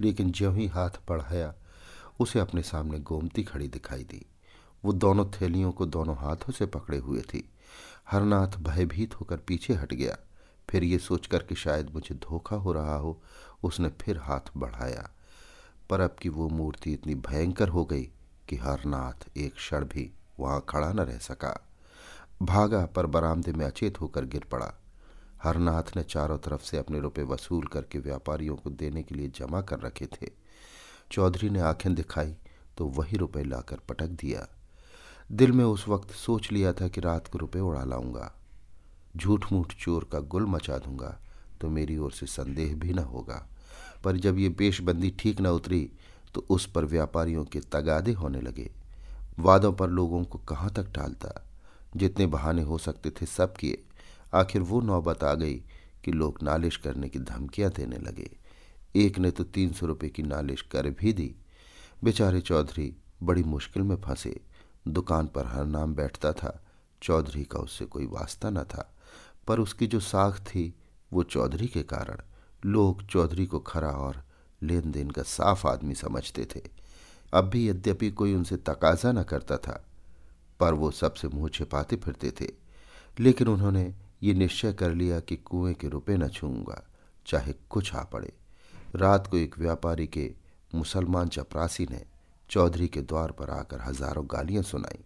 लेकिन 0.00 0.30
ज्यों 0.30 0.54
ही 0.56 0.66
हाथ 0.66 0.90
बढ़ाया, 1.08 1.54
उसे 2.20 2.40
अपने 2.40 2.62
सामने 2.62 2.98
गोमती 2.98 3.42
खड़ी 3.42 3.68
दिखाई 3.68 4.04
दी। 4.04 4.26
वो 4.84 4.92
दोनों 4.92 5.26
थैलियों 5.30 5.72
को 5.72 5.86
दोनों 5.86 6.16
हाथों 6.16 6.52
से 6.52 6.66
पकड़े 6.66 6.98
हुए 6.98 7.20
थी। 7.20 7.48
हरनाथ 8.10 8.58
भयभीत 8.58 9.14
होकर 9.14 9.36
पीछे 9.36 9.74
हट 9.74 9.94
गया। 9.94 10.16
फिर 10.70 10.84
ये 10.84 10.98
सोचकर 10.98 11.42
कि 11.42 11.54
शायद 11.54 11.90
मुझे 11.94 12.14
धोखा 12.14 12.56
हो 12.56 12.72
रहा 12.72 12.96
हो 12.96 13.20
उसने 13.62 13.88
फिर 13.88 14.18
हाथ 14.18 14.50
बढ़ाया। 14.56 15.10
पर 15.90 16.00
अब 16.00 16.16
की 16.22 16.28
वो 16.28 16.48
मूर्ति 16.48 16.92
इतनी 16.92 17.14
भयंकर 17.14 17.68
हो 17.68 17.84
गई 17.84 18.10
कि 18.48 18.56
हरनाथ 18.56 19.38
एक 19.38 19.54
क्षण 19.54 19.84
भी 19.84 20.12
वहाँ 20.40 20.64
खड़ा 20.68 20.92
न 20.92 21.00
रह 21.00 21.18
सका। 21.18 21.68
भागा, 22.42 22.86
पर 22.86 23.06
बरामदे 23.06 23.52
में 23.52 23.66
अचेत 23.66 24.00
होकर 24.00 24.24
गिर 24.24 24.44
पड़ा। 24.52 24.72
हरनाथ 25.42 25.96
ने 25.96 26.02
चारों 26.02 26.38
तरफ़ 26.38 26.62
से 26.62 26.78
अपने 26.78 27.00
रुपए 27.00 27.22
वसूल 27.22 27.66
करके 27.66 27.98
व्यापारियों 27.98 28.56
को 28.56 28.70
देने 28.70 29.02
के 29.02 29.14
लिए 29.14 29.28
जमा 29.28 29.60
कर 29.60 29.80
रखे 29.80 30.06
थे। 30.06 30.30
चौधरी 31.10 31.50
ने 31.50 31.60
आँखें 31.60 31.94
दिखाई 31.94 32.34
तो 32.78 32.86
वही 32.86 33.16
रुपए 33.16 33.44
लाकर 33.44 33.76
पटक 33.76 34.06
दिया। 34.06 34.48
दिल 35.32 35.52
में 35.52 35.64
उस 35.64 35.88
वक्त 35.88 36.10
सोच 36.10 36.52
लिया 36.52 36.72
था 36.72 36.88
कि 36.88 37.00
रात 37.00 37.28
को 37.28 37.38
रुपए 37.38 37.58
उड़ा 37.58 37.84
लाऊँगा। 37.84 38.34
झूठ 39.16 39.52
मूठ 39.52 39.74
चोर 39.74 40.08
का 40.12 40.20
गुल 40.20 40.46
मचा 40.46 40.78
दूँगा 40.78 41.20
तो 41.60 41.68
मेरी 41.68 41.96
ओर 41.96 42.12
से 42.12 42.26
संदेह 42.26 42.74
भी 42.74 42.92
न 42.92 42.98
होगा। 42.98 43.48
पर 44.04 44.16
जब 44.16 44.38
ये 44.38 44.48
पेशबंदी 44.48 45.10
ठीक 45.10 45.40
न 45.40 45.46
उतरी 45.46 45.90
तो 46.34 46.46
उस 46.50 46.66
पर 46.66 46.84
व्यापारियों 46.84 47.44
के 47.44 47.60
तगादे 47.60 48.12
होने 48.12 48.40
लगे। 48.40 48.70
वादों 49.38 49.72
पर 49.72 49.90
लोगों 49.90 50.24
को 50.24 50.38
कहाँ 50.38 50.70
तक 50.70 50.92
टालता 50.94 51.48
जितने 51.96 52.26
बहाने 52.26 52.62
हो 52.62 52.78
सकते 52.78 53.10
थे 53.10 53.26
सब 53.26 53.56
किए। 53.56 53.82
आखिर 54.34 54.62
वो 54.62 54.80
नौबत 54.80 55.24
आ 55.24 55.34
गई 55.34 55.54
कि 56.04 56.12
लोग 56.12 56.38
नालिश 56.42 56.76
करने 56.76 57.08
की 57.08 57.18
धमकियाँ 57.18 57.70
देने 57.70 57.98
लगे। 57.98 58.30
एक 58.96 59.18
ने 59.18 59.30
तो 59.30 59.44
तीन 59.44 59.72
सौ 59.72 59.86
रुपये 59.86 60.10
की 60.10 60.22
नालिश 60.22 60.62
कर 60.62 60.90
भी 60.90 61.12
दी। 61.12 61.34
बेचारे 62.04 62.40
चौधरी 62.40 62.96
बड़ी 63.22 63.42
मुश्किल 63.42 63.82
में 63.82 63.96
फंसे। 63.96 64.40
दुकान 64.88 65.26
पर 65.26 65.46
हर 65.46 65.64
नाम 65.64 65.94
बैठता 65.94 66.32
था। 66.32 66.64
चौधरी 67.02 67.44
का 67.44 67.58
उससे 67.58 67.84
कोई 67.84 68.06
वास्ता 68.06 68.50
न 68.50 68.62
था। 68.62 68.94
पर 69.48 69.60
उसकी 69.60 69.86
जो 69.86 70.00
साख 70.00 70.40
थी, 70.40 70.74
वो 71.12 71.22
चौधरी 71.22 71.66
के 71.66 71.82
कारण। 71.82 72.22
लोग 72.66 73.06
चौधरी 73.06 73.46
को 73.46 73.58
खरा 73.58 73.90
और 73.90 74.22
लेन 74.62 74.90
देन 74.90 75.10
का 75.10 75.22
साफ़ 75.22 75.66
आदमी 75.66 75.94
समझते 75.94 76.44
थे। 76.56 76.60
अब 77.32 77.44
भी 77.44 77.68
यद्यपि 77.68 78.10
कोई 78.10 78.34
उनसे 78.34 78.56
तकाजा 78.56 79.12
न 79.12 79.22
करता 79.22 79.56
था, 79.56 79.84
पर 80.60 80.74
वो 80.74 80.90
सबसे 80.90 81.28
मुँह 81.28 81.48
छिपाते 81.48 81.96
फिरते 81.96 82.30
थे। 82.30 82.48
लेकिन 83.20 83.48
उन्होंने 83.48 83.94
ये 84.22 84.34
निश्चय 84.34 84.72
कर 84.72 84.94
लिया 84.94 85.20
कि 85.20 85.36
कुएँ 85.36 85.74
के 85.74 85.88
रुपए 85.88 86.16
न 86.16 86.28
छूँगा, 86.28 86.82
चाहे 87.26 87.54
कुछ 87.70 87.94
आ 87.94 88.02
पड़े। 88.02 88.32
रात 88.96 89.26
को 89.26 89.36
एक 89.36 89.58
व्यापारी 89.58 90.06
के 90.06 90.30
मुसलमान 90.74 91.28
चपरासी 91.28 91.86
ने 91.90 92.04
चौधरी 92.50 92.88
के 92.88 93.00
द्वार 93.00 93.30
पर 93.30 93.50
आकर 93.50 93.80
हज़ारों 93.80 94.24
गालियाँ 94.26 94.62
सुनाई। 94.62 95.04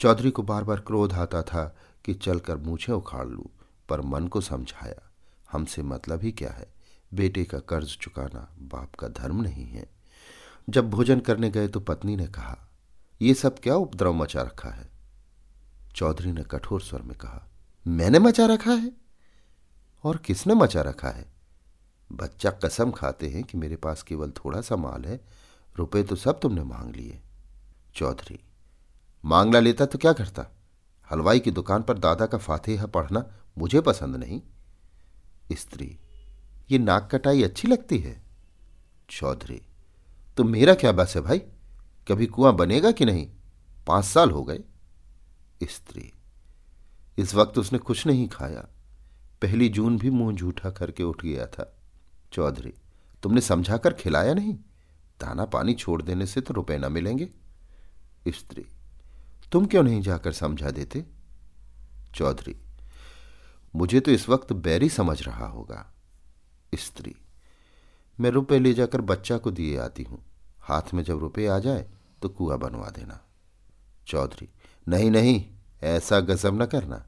चौधरी 0.00 0.30
को 0.30 0.42
बार 0.42 0.64
बार 0.64 0.80
क्रोध 0.80 1.12
आता 1.12 1.42
था 1.42 1.76
कि 2.04 2.14
चलकर 2.14 2.56
मूछे 2.56 2.92
उखाड़ 2.92 3.26
लूँ, 3.26 3.46
पर 3.88 4.00
मन 4.00 4.26
को 4.26 4.40
समझाया, 4.40 5.10
हमसे 5.52 5.82
मतलब 5.82 6.22
ही 6.22 6.32
क्या 6.32 6.50
है? 6.50 6.77
बेटे 7.14 7.44
का 7.44 7.58
कर्ज 7.58 7.96
चुकाना 7.96 8.48
बाप 8.58 8.94
का 8.94 9.08
धर्म 9.08 9.42
नहीं 9.42 9.64
है। 9.64 9.90
जब 10.68 10.90
भोजन 10.90 11.20
करने 11.20 11.50
गए 11.50 11.68
तो 11.68 11.80
पत्नी 11.80 12.16
ने 12.16 12.26
कहा 12.26 12.68
यह 13.22 13.34
सब 13.34 13.58
क्या 13.58 13.74
उपद्रव 13.74 14.12
मचा 14.12 14.42
रखा 14.42 14.68
है? 14.68 14.88
चौधरी 15.96 16.32
ने 16.32 16.42
कठोर 16.42 16.80
स्वर 16.80 17.02
में 17.02 17.16
कहा, 17.16 17.48
मैंने 17.86 18.18
मचा 18.18 18.46
रखा 18.46 18.70
है? 18.70 18.92
और 20.04 20.16
किसने 20.16 20.54
मचा 20.54 20.82
रखा 20.82 21.08
है? 21.08 21.32
बच्चा 22.12 22.50
कसम 22.50 22.90
खाते 22.90 23.28
हैं 23.28 23.42
कि 23.44 23.58
मेरे 23.58 23.76
पास 23.76 24.02
केवल 24.02 24.30
थोड़ा 24.30 24.60
सा 24.60 24.76
माल 24.76 25.04
है, 25.04 25.20
रुपए 25.76 26.02
तो 26.02 26.16
सब 26.16 26.40
तुमने 26.40 26.62
मांग 26.62 26.96
लिए। 26.96 27.20
चौधरी 27.94 28.38
मांगला 29.24 29.60
लेता 29.60 29.86
तो 29.86 29.98
क्या 29.98 30.12
करता? 30.12 30.46
हलवाई 31.08 31.40
की 31.40 31.50
दुकान 31.50 31.82
पर 31.82 31.98
दादा 31.98 32.26
का 32.26 32.38
फातेहा 32.38 32.86
पढ़ना 32.86 33.24
मुझे 33.58 33.80
पसंद 33.80 34.16
नहीं। 34.16 34.40
स्त्री 35.52 35.98
ये 36.70 36.78
नाक 36.78 37.08
कटाई 37.12 37.42
अच्छी 37.42 37.68
लगती 37.68 37.98
है? 37.98 38.22
चौधरी 39.10 39.60
तो 40.36 40.44
मेरा 40.44 40.74
क्या 40.74 40.92
बस 40.92 41.12
है 41.16 41.22
भाई? 41.22 41.38
कभी 42.08 42.26
कुआँ 42.26 42.52
बनेगा 42.54 42.90
कि 42.90 43.04
नहीं? 43.04 43.26
पाँच 43.86 44.04
साल 44.04 44.30
हो 44.30 44.42
गए। 44.44 44.58
स्त्री, 45.62 46.12
इस 47.18 47.34
वक्त 47.34 47.58
उसने 47.58 47.78
कुछ 47.78 48.06
नहीं 48.06 48.28
खाया। 48.28 48.66
पहली 49.42 49.68
जून 49.68 49.98
भी 49.98 50.10
मुँह 50.10 50.36
झूठा 50.36 50.70
करके 50.70 51.02
उठ 51.02 51.22
गया 51.22 51.46
था। 51.46 51.74
चौधरी, 52.32 52.72
तुमने 53.22 53.40
समझाकर 53.40 53.92
खिलाया 53.92 54.34
नहीं? 54.34 54.54
दाना 55.20 55.44
पानी 55.44 55.74
छोड़ 55.74 56.00
देने 56.02 56.26
से 56.26 56.40
तो 56.40 56.54
रुपए 56.54 56.78
ना 56.78 56.88
मिलेंगे। 56.88 57.28
स्त्री, 58.28 58.66
तुम 59.52 59.66
क्यों 59.66 59.82
नहीं 59.82 60.00
जाकर 60.02 60.32
समझा 60.32 60.70
देते? 60.70 61.04
चौधरी, 62.14 62.56
मुझे 63.76 64.00
तो 64.00 64.10
इस 64.10 64.28
वक्त 64.28 64.52
बैरी 64.52 64.88
समझ 64.88 65.22
रहा 65.22 65.46
होगा। 65.46 65.94
स्त्री। 66.74 67.14
मैं 68.20 68.30
रुपए 68.30 68.58
ले 68.58 68.74
जाकर 68.74 69.00
बच्चा 69.00 69.38
को 69.38 69.50
दिए 69.50 69.78
आती 69.78 70.02
हूँ। 70.02 70.24
हाथ 70.60 70.94
में 70.94 71.02
जब 71.02 71.18
रुपए 71.18 71.46
आ 71.46 71.58
जाए 71.58 71.86
तो 72.22 72.28
कुआँ 72.28 72.58
बनवा 72.58 72.88
देना। 72.88 73.20
चौधरी, 74.06 74.48
नहीं 74.88 75.10
नहीं, 75.10 75.46
ऐसा 75.82 76.20
गजब 76.20 76.62
न 76.62 76.66
करना। 76.66 77.06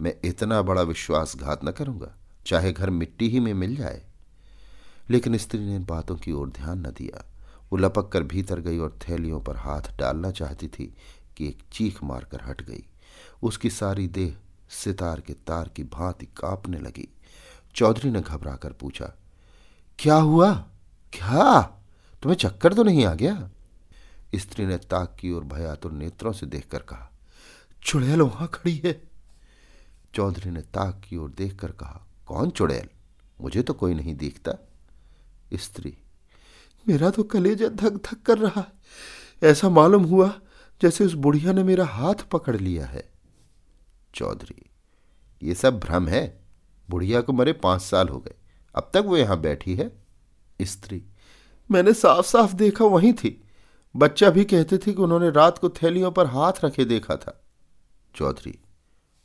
मैं 0.00 0.14
इतना 0.24 0.62
बड़ा 0.62 0.82
विश्वासघात 0.82 1.64
न 1.64 1.70
करूँगा, 1.70 2.14
चाहे 2.46 2.72
घर 2.72 2.90
मिट्टी 2.90 3.28
ही 3.28 3.40
में 3.40 3.54
मिल 3.54 3.76
जाए। 3.76 4.02
लेकिन 5.10 5.36
स्त्री 5.36 5.60
ने 5.60 5.76
इन 5.76 5.84
बातों 5.84 6.16
की 6.16 6.32
ओर 6.32 6.50
ध्यान 6.50 6.86
न 6.86 6.90
दिया। 6.90 7.24
वो 7.72 7.76
लपक 7.76 8.08
कर 8.08 8.22
भीतर 8.22 8.60
गई 8.60 8.78
और 8.78 8.98
थैलियों 9.08 9.40
पर 9.40 9.56
हाथ 9.56 9.82
डालना 9.98 10.30
चाहती 10.30 10.68
थी 10.68 10.96
कि 11.36 11.48
एक 11.48 11.58
चीख 11.72 12.04
मारकर 12.04 12.40
हट 12.42 12.62
गई। 12.62 12.84
उसकी 13.42 13.70
सारी 13.70 14.08
देह 14.08 14.36
सितार 14.70 15.20
के 15.20 15.32
तार 15.32 15.68
की 15.68 15.84
भांति 15.84 16.26
कांपने 16.26 16.78
लगी। 16.78 17.08
चौधरी 17.78 18.10
ने 18.10 18.20
घबरा 18.20 18.54
कर 18.56 18.72
पूछा, 18.72 19.12
क्या 19.98 20.14
हुआ? 20.14 20.52
क्या? 21.12 21.60
तुम्हें 22.22 22.36
चक्कर 22.36 22.74
तो 22.74 22.82
नहीं 22.82 23.04
आ 23.06 23.14
गया? 23.14 23.50
स्त्री 24.34 24.66
ने 24.66 24.76
ताक 24.76 25.16
की 25.20 25.30
और 25.30 25.44
भयातुर 25.44 25.92
नेत्रों 25.92 26.32
से 26.32 26.46
देखकर 26.46 26.78
कहा, 26.78 27.10
चुड़ैल 27.82 28.22
वहाँ 28.22 28.48
खड़ी 28.48 28.76
है। 28.84 29.00
चौधरी 30.14 30.50
ने 30.50 30.60
ताक 30.60 31.02
की 31.08 31.16
ओर 31.16 31.30
देखकर 31.30 31.72
कहा, 31.72 32.06
कौन 32.26 32.50
चुड़ैल? 32.50 32.88
मुझे 33.40 33.62
तो 33.62 33.74
कोई 33.74 33.94
नहीं 33.94 34.14
दिखता। 34.16 34.52
स्त्री, 35.54 35.96
मेरा 36.88 37.10
तो 37.10 37.22
कलेजा 37.22 37.68
धक 37.68 37.96
धक 38.04 38.22
कर 38.22 38.38
रहा 38.38 38.60
है। 38.60 39.50
ऐसा 39.50 39.68
मालूम 39.68 40.04
हुआ 40.04 40.32
जैसे 40.80 41.04
उस 41.04 41.12
बुढ़िया 41.12 41.52
ने 41.52 41.62
मेरा 41.62 41.84
हाथ 41.84 42.28
पकड़ 42.32 42.56
लिया 42.56 42.86
है। 42.86 43.08
चौधरी, 44.14 44.62
ये 45.42 45.54
सब 45.54 45.78
भ्रम 45.78 46.08
है? 46.08 46.47
बुढ़िया 46.90 47.20
को 47.20 47.32
मरे 47.32 47.52
पाँच 47.52 47.82
साल 47.82 48.08
हो 48.08 48.18
गए। 48.18 48.34
अब 48.74 48.90
तक 48.94 49.02
वो 49.06 49.16
यहाँ 49.16 49.40
बैठी 49.40 49.74
है, 49.74 50.02
स्त्री। 50.62 51.04
मैंने 51.70 51.94
साफ़ 51.94 52.26
साफ़ 52.26 52.52
देखा 52.52 52.84
वहीं 52.84 53.12
थी। 53.12 53.44
बच्चा 53.96 54.30
भी 54.30 54.44
कहते 54.44 54.78
थे 54.78 54.92
कि 54.92 55.02
उन्होंने 55.02 55.30
रात 55.30 55.58
को 55.58 55.68
थैलियों 55.68 56.10
पर 56.10 56.26
हाथ 56.26 56.52
रखे 56.64 56.84
देखा 56.84 57.16
था। 57.16 57.44
चौधरी, 58.14 58.58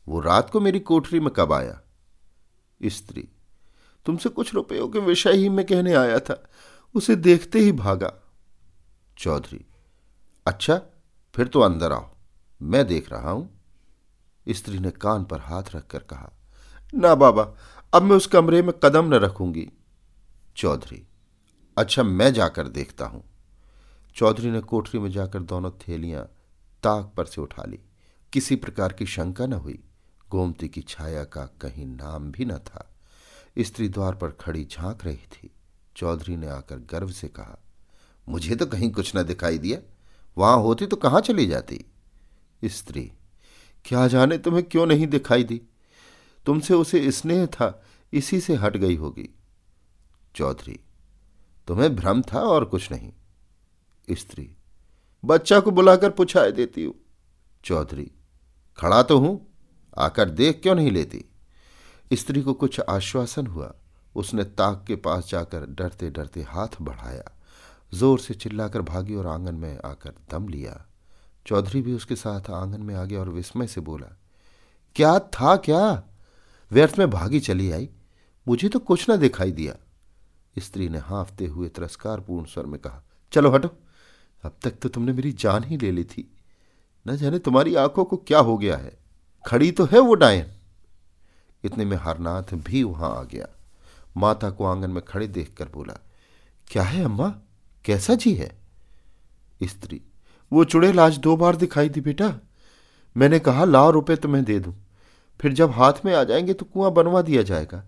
वो 0.08 0.20
रात 0.20 0.50
को 0.50 0.60
मेरी 0.60 0.80
कोठरी 0.80 1.20
में 1.20 1.30
कब 1.30 1.54
आया? 1.54 1.82
स्त्री, 2.86 3.30
तुमसे 4.06 4.30
कुछ 4.30 4.54
रुपयों 4.54 4.88
के 4.88 5.00
विषय 5.00 5.32
ही 5.32 5.50
में 5.50 5.66
कहने 5.66 5.94
आया 5.94 6.20
था। 6.20 6.44
उसे 6.96 7.16
देखते 7.16 7.60
ही 7.60 7.72
भागा। 7.72 8.14
चौधरी 9.18 9.66
अच्छा 10.48 10.82
फिर 11.36 11.48
तो 11.48 11.60
अंदर 11.60 11.92
आओ। 11.92 12.16
मैं 12.62 12.88
देख 12.88 13.12
रहा 13.12 13.32
हूँ। 13.32 13.62
स्त्री 14.50 14.80
ने 14.80 14.92
कान 14.92 15.24
पर 15.26 15.40
हाथ 15.40 15.64
रखकर 15.76 16.00
कहा 16.00 16.32
ना 16.94 17.14
बाबा, 17.16 17.44
अब 17.94 18.02
मैं 18.02 18.16
उस 18.16 18.28
कमरे 18.28 18.62
में 18.62 18.74
कदम 18.84 19.06
न 19.06 19.14
रखूँगी। 19.14 19.70
चौधरी 20.58 21.08
अच्छा 21.78 22.04
मैं 22.04 22.34
जाकर 22.34 22.68
देखता 22.68 23.06
हूँ। 23.06 23.24
चौधरी 24.16 24.52
ने 24.52 24.60
कोठरी 24.62 25.00
में 25.00 25.12
जाकर 25.12 25.40
दोनों 25.40 25.72
थैलियाँ 25.72 26.24
ताक 26.84 27.14
पर 27.18 27.26
से 27.26 27.42
उठा 27.42 27.64
ली। 27.64 27.80
किसी 28.34 28.56
प्रकार 28.56 28.94
की 28.94 29.06
शंका 29.06 29.46
न 29.46 29.54
हुई। 29.54 29.80
गोमती 30.30 30.68
की 30.68 30.82
छाया 30.82 31.24
का 31.24 31.46
कहीं 31.62 31.86
नाम 31.86 32.32
भी 32.32 32.46
न 32.46 32.58
था। 32.58 32.90
स्त्री 33.60 33.90
द्वार 33.90 34.16
पर 34.16 34.32
खड़ी 34.32 34.68
झाँक 34.72 35.06
रही 35.06 35.26
थी। 35.32 35.52
चौधरी 35.96 36.38
ने 36.38 36.48
आकर 36.48 36.78
गर्व 36.92 37.10
से 37.10 37.28
कहा, 37.28 37.58
मुझे 38.28 38.56
तो 38.56 38.66
कहीं 38.66 38.92
कुछ 38.92 39.16
न 39.16 39.24
दिखाई 39.24 39.58
दिया। 39.58 39.80
वहाँ 40.38 40.58
होती 40.58 40.86
तो 40.86 40.96
कहाँ 40.96 41.22
चली 41.22 41.46
जाती? 41.46 41.86
स्त्री, 42.66 43.12
क्या 43.86 44.08
जाने 44.08 44.38
तुम्हें 44.38 44.64
क्यों 44.64 44.86
नहीं 44.86 45.08
दिखाई 45.08 45.44
दी? 45.44 45.62
तुमसे 46.46 46.74
उसे 46.74 47.12
स्नेह 47.12 47.46
था, 47.46 47.84
इसी 48.14 48.40
से 48.42 48.56
हट 48.56 48.78
गई 48.78 48.96
होगी। 48.96 49.30
चौधरी, 50.36 50.80
तुम्हें 51.68 51.96
भ्रम 51.96 52.22
था 52.24 52.40
और 52.40 52.66
कुछ 52.66 52.92
नहीं। 52.92 53.12
स्त्री, 54.08 54.50
बच्चा 55.24 55.60
को 55.60 55.72
बुलाकर 55.72 56.10
पुछाए 56.10 56.52
देती 56.52 56.84
हूँ। 56.84 56.94
चौधरी, 57.64 58.12
खड़ा 58.78 59.02
तो 59.04 59.18
हूँ, 59.20 59.40
आकर 59.98 60.30
देख 60.30 60.60
क्यों 60.64 60.76
नहीं 60.76 60.92
लेती? 60.92 61.26
स्त्री 62.14 62.42
को 62.42 62.54
कुछ 62.54 62.80
आश्वासन 62.80 63.48
हुआ। 63.48 63.74
उसने 64.16 64.44
ताक 64.44 64.84
के 64.88 64.96
पास 64.96 65.30
जाकर 65.30 65.66
डरते 65.70 66.10
डरते 66.10 66.42
हाथ 66.42 66.82
बढ़ाया। 66.82 67.32
ज़ोर 67.94 68.20
से 68.20 68.34
चिल्लाकर 68.34 68.82
भागी 68.82 69.16
और 69.16 69.28
आँगन 69.28 69.56
में 69.56 69.80
आकर 69.86 70.14
दम 70.32 70.48
लिया। 70.48 70.86
चौधरी 71.46 71.82
भी 71.82 71.94
उसके 71.94 72.16
साथ 72.16 72.50
आँगन 72.52 72.82
में 72.82 72.94
आ 72.96 73.04
गया 73.06 73.20
और 73.20 73.30
विस्मय 73.30 73.68
से 73.68 73.82
बोला, 73.82 74.08
क्या 74.96 75.18
था 75.20 75.56
क्या? 75.56 76.04
व्यर्थ 76.74 76.98
में 77.00 77.10
भागी 77.10 77.40
चली 77.40 77.72
आई। 77.72 77.90
मुझे 78.48 78.70
तो 78.70 78.80
कुछ 78.80 79.08
ना 79.10 79.16
दिखाई 79.16 79.52
दिया। 79.52 79.76
स्त्री 80.56 80.88
ने 80.90 80.98
हाफते 81.00 81.46
हुए 81.46 81.68
तिरस्कारपूर्ण 81.70 82.46
स्वर 82.46 82.66
में 82.66 82.80
कहा, 82.82 83.04
चलो 83.32 83.52
हटो। 83.52 83.70
अब 84.44 84.58
तक 84.64 84.72
तो 84.72 84.90
तुमने 84.90 85.14
मेरी 85.14 85.32
जान 85.32 85.64
ही 85.64 85.78
ले 85.78 85.92
ली 85.92 86.04
थी। 86.04 86.30
न 87.06 87.16
जाने 87.18 87.40
तुम्हारी 87.40 87.76
आँखों 87.76 88.06
को 88.06 88.18
क्या 88.18 88.40
हो 88.40 88.58
गया 88.58 88.78
है। 88.78 88.98
खड़ी 89.46 89.72
तो 89.72 89.86
है 89.86 90.00
वो 90.00 90.14
डायन 90.14 90.52
इतने 91.64 91.86
में 91.86 91.96
हरनाथ 91.98 92.54
भी 92.56 92.84
वहाँ 92.84 93.16
आ 93.18 93.24
गया। 93.24 93.48
माता 94.18 94.50
को 94.50 94.66
आँगन 94.66 94.90
में 94.90 95.04
खड़े 95.06 95.28
देखकर 95.28 95.70
बोला, 95.70 95.94
क्या 96.68 96.84
है 96.84 97.04
अम्मा? 97.04 97.28
कैसा 97.86 98.16
जी 98.16 98.34
है 98.34 98.52
स्त्री, 99.64 100.02
वो 100.52 100.64
चुड़ैल 100.64 101.00
आज 101.00 101.18
दो 101.18 101.36
बार 101.38 101.56
दिखाई 101.56 101.90
दी 101.90 102.02
बेटा। 102.02 102.34
मैंने 103.16 103.40
कहा, 103.40 103.66
लाओ 103.66 103.92
रुपए 103.92 104.16
तुम्हें 104.16 104.44
दे 104.44 104.60
दूँ। 104.60 104.74
फिर 105.42 105.54
जब 105.54 105.72
हाथ 105.72 105.94
में 106.06 106.16
आ 106.16 106.24
जाएँगे 106.24 106.54
तो 106.54 106.66
कुआँ 106.66 106.92
बनवा 106.92 107.22
दिया 107.22 107.44
जाएगा। 107.44 107.84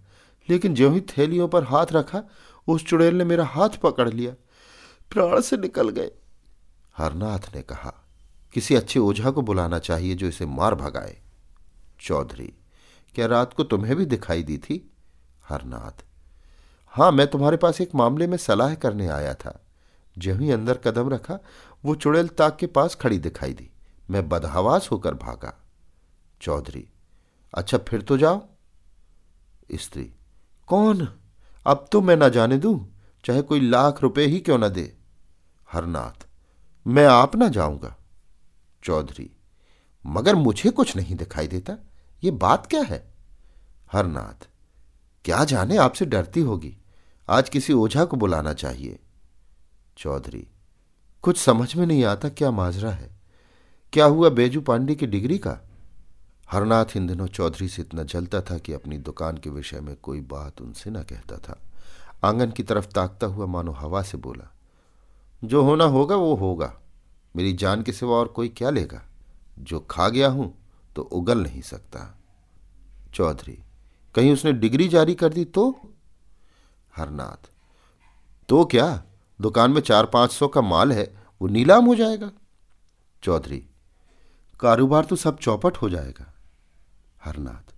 लेकिन 0.50 0.74
जो 0.74 0.92
ही 0.92 1.02
थैलियों 1.02 1.48
पर 1.48 1.64
हाथ 1.64 1.86
रखा, 1.92 2.24
उस 2.68 2.86
चुड़ैल 2.86 3.16
ने 3.16 3.24
मेरा 3.24 3.46
हाथ 3.46 3.70
पकड़ 3.70 4.10
लिया। 4.10 4.32
प्राण 5.12 5.42
से 5.42 5.58
निकल 5.58 5.90
गए। 5.90 6.12
हरनाथ 6.98 7.40
ने 7.56 7.62
कहा, 7.62 8.06
किसी 8.54 8.76
अच्छे 8.76 9.00
ओझा 9.00 9.32
को 9.32 9.42
बुलाना 9.42 9.80
चाहिए 9.80 10.16
जो 10.16 10.28
इसे 10.28 10.46
मार 10.46 10.76
भगाए। 10.76 11.18
चौधरी, 12.02 12.54
क्या 13.16 13.26
रात 13.26 13.54
को 13.54 13.64
तुम्हें 13.64 13.96
भी 13.96 14.06
दिखाई 14.06 14.44
दी 14.44 14.58
थी? 14.58 14.92
हरनाथ 15.50 16.06
हाँ 16.88 17.12
मैं 17.12 17.28
तुम्हारे 17.28 17.58
पास 17.58 17.82
एक 17.82 17.96
मामले 17.96 18.28
में 18.28 18.38
सलाह 18.38 18.76
करने 18.76 19.08
आया 19.08 19.34
था। 19.34 19.66
जो 20.18 20.36
ही 20.36 20.52
अंदर 20.52 20.78
कदम 20.78 21.10
रखा, 21.10 21.40
वो 21.86 21.96
चुड़ैल 21.96 22.28
ताक 22.28 22.58
के 22.58 22.68
पास 22.68 22.96
खड़ी 22.96 23.20
दिखाई 23.20 23.54
दी। 23.54 23.70
मैं 24.10 24.30
बदहवास 24.30 24.90
होकर 24.92 25.14
भागा। 25.14 25.64
चौधरी 26.42 26.90
अच्छा 27.56 27.78
फिर 27.78 28.02
तो 28.02 28.18
जाओ। 28.18 28.48
स्त्री, 29.72 30.14
कौन? 30.68 31.08
अब 31.68 31.88
तो 31.92 32.02
मैं 32.02 32.16
ना 32.18 32.30
जाने 32.30 32.58
दूँ, 32.58 32.96
चाहे 33.26 33.42
कोई 33.42 33.60
लाख 33.60 34.02
रुपए 34.02 34.26
ही 34.26 34.40
क्यों 34.40 34.58
ना 34.58 34.68
दे। 34.68 34.98
हरनाथ, 35.72 36.28
मैं 36.88 37.06
आप 37.06 37.36
ना 37.36 37.48
जाऊँगा। 37.48 37.96
चौधरी, 38.84 39.32
मगर 40.06 40.36
मुझे 40.36 40.70
कुछ 40.70 40.96
नहीं 40.96 41.16
दिखाई 41.16 41.48
देता, 41.48 41.78
ये 42.24 42.32
बात 42.32 42.66
क्या 42.66 42.82
है? 42.82 43.14
हरनाथ, 43.92 44.48
क्या 45.26 45.44
जाने, 45.44 45.78
आपसे 45.78 46.06
डरती 46.06 46.42
होगी। 46.42 46.78
आज 47.30 47.50
किसी 47.50 47.74
ओझा 47.74 48.06
को 48.06 48.18
बुलाना 48.18 48.54
चाहिए। 48.54 49.00
चौधरी, 49.98 50.48
कुछ 51.22 51.38
समझ 51.38 51.76
में 51.76 51.86
नहीं 51.86 52.04
आता 52.06 52.30
क्या 52.30 52.52
माजरा 52.52 52.92
है। 52.92 53.16
क्या 53.94 54.06
हुआ 54.06 54.30
बेजू 54.30 54.62
पांडे 54.62 54.96
की 54.96 55.08
डिग्री 55.08 55.38
का? 55.38 55.65
हरनाथ 56.52 56.86
इन 56.96 57.08
दिनों 57.08 57.28
चौधरी 57.28 57.68
से 57.68 57.82
इतना 57.82 58.04
जलता 58.04 58.42
था 58.42 58.58
कि 58.58 58.74
अपनी 58.74 58.98
दुकान 58.98 59.38
के 59.38 59.50
विषय 59.50 59.80
में 59.80 59.96
कोई 59.96 60.22
बात 60.22 60.62
उनसे 60.62 60.90
न 60.90 61.02
कहता 61.04 61.38
था। 61.38 61.60
आँगन 62.24 62.52
की 62.52 62.64
तरफ़ 62.64 62.88
ताकता 62.88 63.28
हुआ 63.28 63.46
मानो 63.46 63.72
हवा 63.72 64.02
से 64.02 64.18
बोला, 64.18 64.52
जो 65.44 65.64
होना 65.64 65.84
होगा, 65.86 66.16
वो 66.16 66.36
होगा। 66.36 66.74
मेरी 67.36 67.54
जान 67.54 67.82
के 67.82 67.92
सिवा 67.92 68.16
और 68.16 68.28
कोई 68.28 68.50
क्या 68.50 68.70
लेगा? 68.70 69.02
जो 69.60 69.80
खा 69.80 70.08
गया 70.10 70.28
हूँ 70.28 70.54
तो 70.96 71.02
उगल 71.02 71.40
नहीं 71.40 71.62
सकता। 71.62 72.18
चौधरी, 73.14 73.58
कहीं 74.16 74.32
उसने 74.34 74.54
डिग्री 74.54 74.88
जारी 74.88 75.16
कर 75.16 75.34
दी 75.34 75.46
तो? 75.46 75.70
हरनाथ 76.96 77.50
तो 78.50 78.64
क्या? 78.66 79.04
दुकान 79.40 79.72
में 79.72 79.82
चार 79.82 80.06
पाँच 80.06 80.32
सौ 80.32 80.48
का 80.48 80.62
माल 80.62 80.92
है, 80.94 81.14
वो 81.42 81.48
नीलाम 81.48 81.86
हो 81.86 81.96
जाएगा। 81.96 82.32
चौधरी, 83.24 83.64
कारोबार 84.60 85.06
तो 85.06 85.16
सब 85.16 85.38
चौपट 85.38 85.78
हो 85.78 85.90
जाएगा। 85.90 86.32
हरनाथ। 87.26 87.74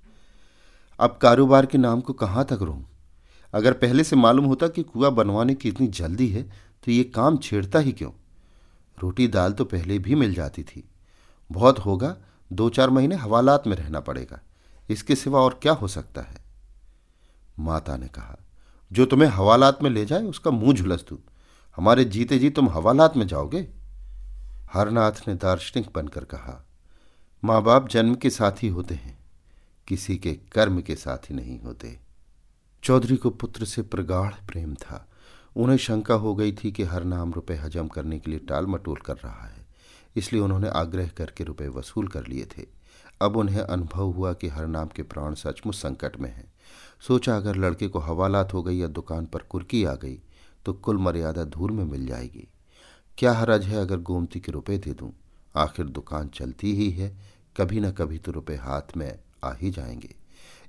अब 1.00 1.18
कारोबार 1.22 1.66
के 1.66 1.78
नाम 1.78 2.02
को 2.02 2.14
कहाँ 2.14 2.46
तक 2.46 2.60
रहूँ 2.62 2.86
अगर 3.54 3.74
पहले 3.74 4.04
से 4.04 4.16
मालूम 4.16 4.46
होता 4.46 4.68
कि 4.68 4.84
कुआ 4.84 5.10
बनवाने 5.10 5.54
की 5.56 5.70
इतनी 5.70 5.88
जल्दी 5.88 6.28
है 6.28 6.44
तो 6.84 6.92
ये 6.92 7.04
काम 7.04 7.38
छेड़ता 7.38 7.80
ही 7.80 7.92
क्यों? 7.92 8.12
रोटी 8.98 9.28
दाल 9.28 9.54
तो 9.54 9.66
पहले 9.66 10.00
भी 10.00 10.16
मिल 10.16 10.34
जाती 10.34 10.64
थी। 10.64 10.84
बहुत 11.50 11.80
होगा 11.80 12.16
दो 12.52 12.70
चार 12.70 12.90
महीने 12.90 13.16
हवालात 13.16 13.68
में 13.68 13.76
रहना 13.76 14.00
पड़ेगा। 14.00 14.40
इसके 14.90 15.16
सिवा 15.16 15.40
और 15.40 15.60
क्या 15.62 15.74
हो 15.74 15.88
सकता 15.88 16.22
है? 16.22 16.38
माता 17.60 17.98
ने 17.98 18.08
कहा, 18.08 18.38
जो 18.92 19.06
तुम्हें 19.06 19.30
हवालात 19.30 19.84
में 19.84 19.90
ले 19.90 20.06
जाए, 20.06 20.24
उसका 20.24 20.52
मुँह 20.52 20.74
झुलस 20.74 21.06
दू। 21.10 21.20
हमारे 21.78 22.06
जीते 22.06 22.40
जी 22.40 22.50
तुम 22.50 22.70
हवालात 22.70 23.18
में 23.18 23.28
जाओगे? 23.28 23.68
हरनाथ 24.74 25.28
ने 25.28 25.34
दार्शनिक 25.36 25.90
बनकर 25.96 26.24
कहा, 26.24 26.66
माँ 27.44 27.62
बाप 27.64 27.88
जन्म 27.90 28.16
के 28.16 28.30
साथी 28.30 28.68
होते 28.68 28.96
हैं। 28.96 29.17
किसी 29.88 30.18
के 30.18 30.34
कर्म 30.52 30.82
के 30.82 30.96
साथ 30.96 31.30
ही 31.30 31.36
नहीं 31.36 31.60
होते। 31.60 31.98
चौधरी 32.84 33.16
को 33.16 33.30
पुत्र 33.32 33.66
से 33.66 33.82
प्रगाढ़ 33.84 34.34
प्रेम 34.48 34.74
था। 34.76 35.06
उन्हें 35.56 35.78
शंका 35.78 36.14
हो 36.16 36.34
गई 36.36 36.52
थी 36.54 36.72
कि 36.72 36.84
हर 36.84 37.04
नाम 37.06 37.34
रुपए 37.34 37.56
हजम 37.56 37.88
करने 37.88 38.20
के 38.20 38.32
लिए 38.32 38.40
टाल 38.40 38.66
मटोल 38.66 38.98
कर 38.98 39.16
रहा 39.16 39.46
है, 39.46 39.66
इसलिए 40.16 40.42
उन्होंने 40.42 40.70
आग्रह 40.72 41.08
करके 41.08 41.44
रुपए 41.44 41.68
वसूल 41.70 42.08
कर 42.08 42.28
लिए 42.28 42.46
थे। 42.48 42.66
अब 43.22 43.38
उन्हें 43.38 43.62
अनुभव 43.62 44.12
हुआ 44.12 44.34
कि 44.34 44.48
हर 44.48 44.68
नाम 44.68 44.88
के 44.88 45.04
प्राण 45.04 45.34
सचमुच 45.36 45.76
संकट 45.76 46.20
में 46.20 46.30
हैं। 46.30 46.52
सोचा 47.08 47.36
अगर 47.38 47.56
लड़के 47.56 47.88
को 47.88 48.00
हवालात 48.00 48.54
हो 48.54 48.62
गई 48.64 48.78
या 48.78 48.88
दुकान 48.90 49.26
पर 49.26 49.40
कुर्की 49.42 49.84
आ 49.84 49.94
गई 49.96 50.20
तो 50.66 50.74
कुल 50.76 50.98
मर्यादा 50.98 51.44
धूल 51.46 51.72
में 51.72 51.84
मिल 51.86 52.06
जाएगी। 52.08 52.48
क्या 53.18 53.34
हरज 53.34 53.66
है 53.66 53.78
अगर 53.78 54.00
गोमती 54.00 54.40
के 54.40 54.52
रुपए 54.52 54.78
दे 54.78 54.94
दूँ? 54.94 55.12
आखिर 55.56 55.86
दुकान 55.88 56.28
चलती 56.30 56.74
ही 56.76 56.90
है, 56.92 57.10
कभी 57.56 57.80
न 57.80 57.92
कभी 57.92 58.18
तो 58.18 58.32
रुपए 58.32 58.56
हाथ 58.56 58.96
में 58.98 59.20
आ 59.44 59.54
ही 59.54 59.72
जाएँगे। 59.72 60.16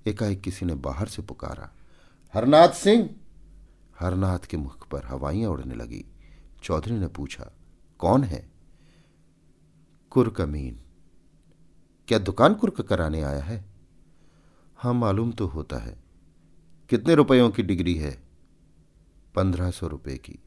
एकाएक 0.07 0.41
किसी 0.41 0.67
ने 0.67 0.75
बाहर 0.75 1.07
से 1.07 1.23
पुकारा, 1.23 1.71
हरनाथ 2.35 2.69
सिंह! 2.69 3.11
हरनाथ 3.99 4.39
के 4.39 4.57
मुख 4.57 4.89
पर 4.89 5.07
हवाइयाँ 5.07 5.51
उड़ने 5.51 5.75
लगी। 5.75 6.05
चौधरी 6.63 6.95
ने 6.95 7.07
पूछा, 7.07 7.53
कौन 7.99 8.25
है? 8.25 8.51
कुरकमीन। 10.11 10.81
क्या 12.09 12.19
दुकान 12.19 12.55
कुर्क 12.55 12.81
कराने 12.81 13.23
आया 13.23 13.43
है? 13.43 13.65
हाँ 14.77 14.95
मालूम 14.95 15.33
तो 15.33 15.47
होता 15.47 15.77
है। 15.77 15.97
कितने 16.89 17.15
रुपयों 17.15 17.51
की 17.51 17.63
डिग्री 17.63 17.95
है? 17.95 18.23
पंद्रह 19.35 19.71
सौ 19.71 19.87
रुपये 19.87 20.17
की। 20.17 20.39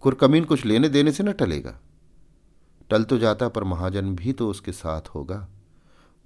कुरकमीन 0.00 0.44
कुछ 0.44 0.64
लेने 0.64 0.88
देने 0.88 1.12
से 1.12 1.22
न 1.22 1.32
टलेगा? 1.32 1.80
टल 2.90 3.04
तो 3.04 3.18
जाता, 3.18 3.48
पर 3.48 3.64
महाजन 3.64 4.16
भी 4.16 4.32
तो 4.32 4.50
उसके 4.50 4.72
साथ 4.72 5.02
होगा। 5.08 5.48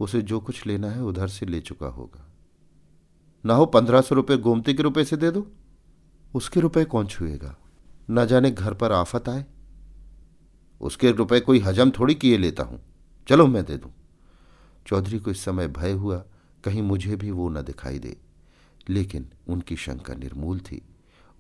उसे 0.01 0.23
जो 0.23 0.41
कुछ 0.41 0.67
लेना 0.67 0.91
है 0.91 1.03
उधर 1.03 1.29
से 1.29 1.47
ले 1.47 1.61
चुका 1.61 1.87
होगा। 1.87 2.31
ना 3.47 3.55
हो 3.55 3.67
पंद्रह 3.67 4.01
सौ 4.01 4.15
रुपये 4.15 4.37
गोमती 4.37 4.75
के 4.75 4.83
रुपए 4.83 5.05
से 5.05 5.17
दे 5.17 5.31
दो। 5.31 5.53
उसके 6.35 6.61
रुपए 6.61 6.85
कौन 6.85 7.07
छुएगा? 7.07 7.57
न 8.11 8.27
जाने 8.27 8.51
घर 8.51 8.75
पर 8.75 8.93
आफत 8.93 9.29
आए। 9.29 9.45
उसके 10.81 11.11
रुपए 11.11 11.41
कोई 11.41 11.59
हजम 11.59 11.91
थोड़ी 11.91 12.15
किए 12.15 12.39
लेता 12.39 12.63
हूँ। 12.63 12.81
चलो 13.29 13.47
मैं 13.47 13.65
दे 13.65 13.77
दूँ। 13.77 13.95
चौधरी 14.87 15.19
को 15.19 15.31
इस 15.31 15.45
समय 15.45 15.69
भय 15.69 15.93
हुआ, 15.93 16.25
कहीं 16.65 16.83
मुझे 16.83 17.17
भी 17.17 17.31
वो 17.31 17.49
न 17.49 17.63
दिखाई 17.63 17.99
दे। 17.99 18.17
लेकिन 18.89 19.31
उनकी 19.49 19.77
शंका 19.77 20.15
निर्मूल 20.15 20.61
थी। 20.61 20.83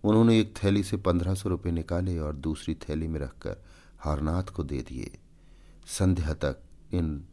उन्होंने 0.05 0.41
एक 0.41 0.55
थैली 0.65 0.83
से 0.83 0.97
पंद्रह 0.97 1.35
सौ 1.35 1.49
रुपये 1.49 1.73
निकाले 1.73 2.19
और 2.19 2.37
दूसरी 2.37 2.75
थैली 2.75 3.09
में 3.09 3.21
रखकर 3.21 3.57
हारनाथ 3.99 4.43
को 4.43 4.65
दे 4.65 4.81
दिए। 4.81 5.19
संध्या 5.87 6.35
तक 6.35 6.63
इन 6.93 7.25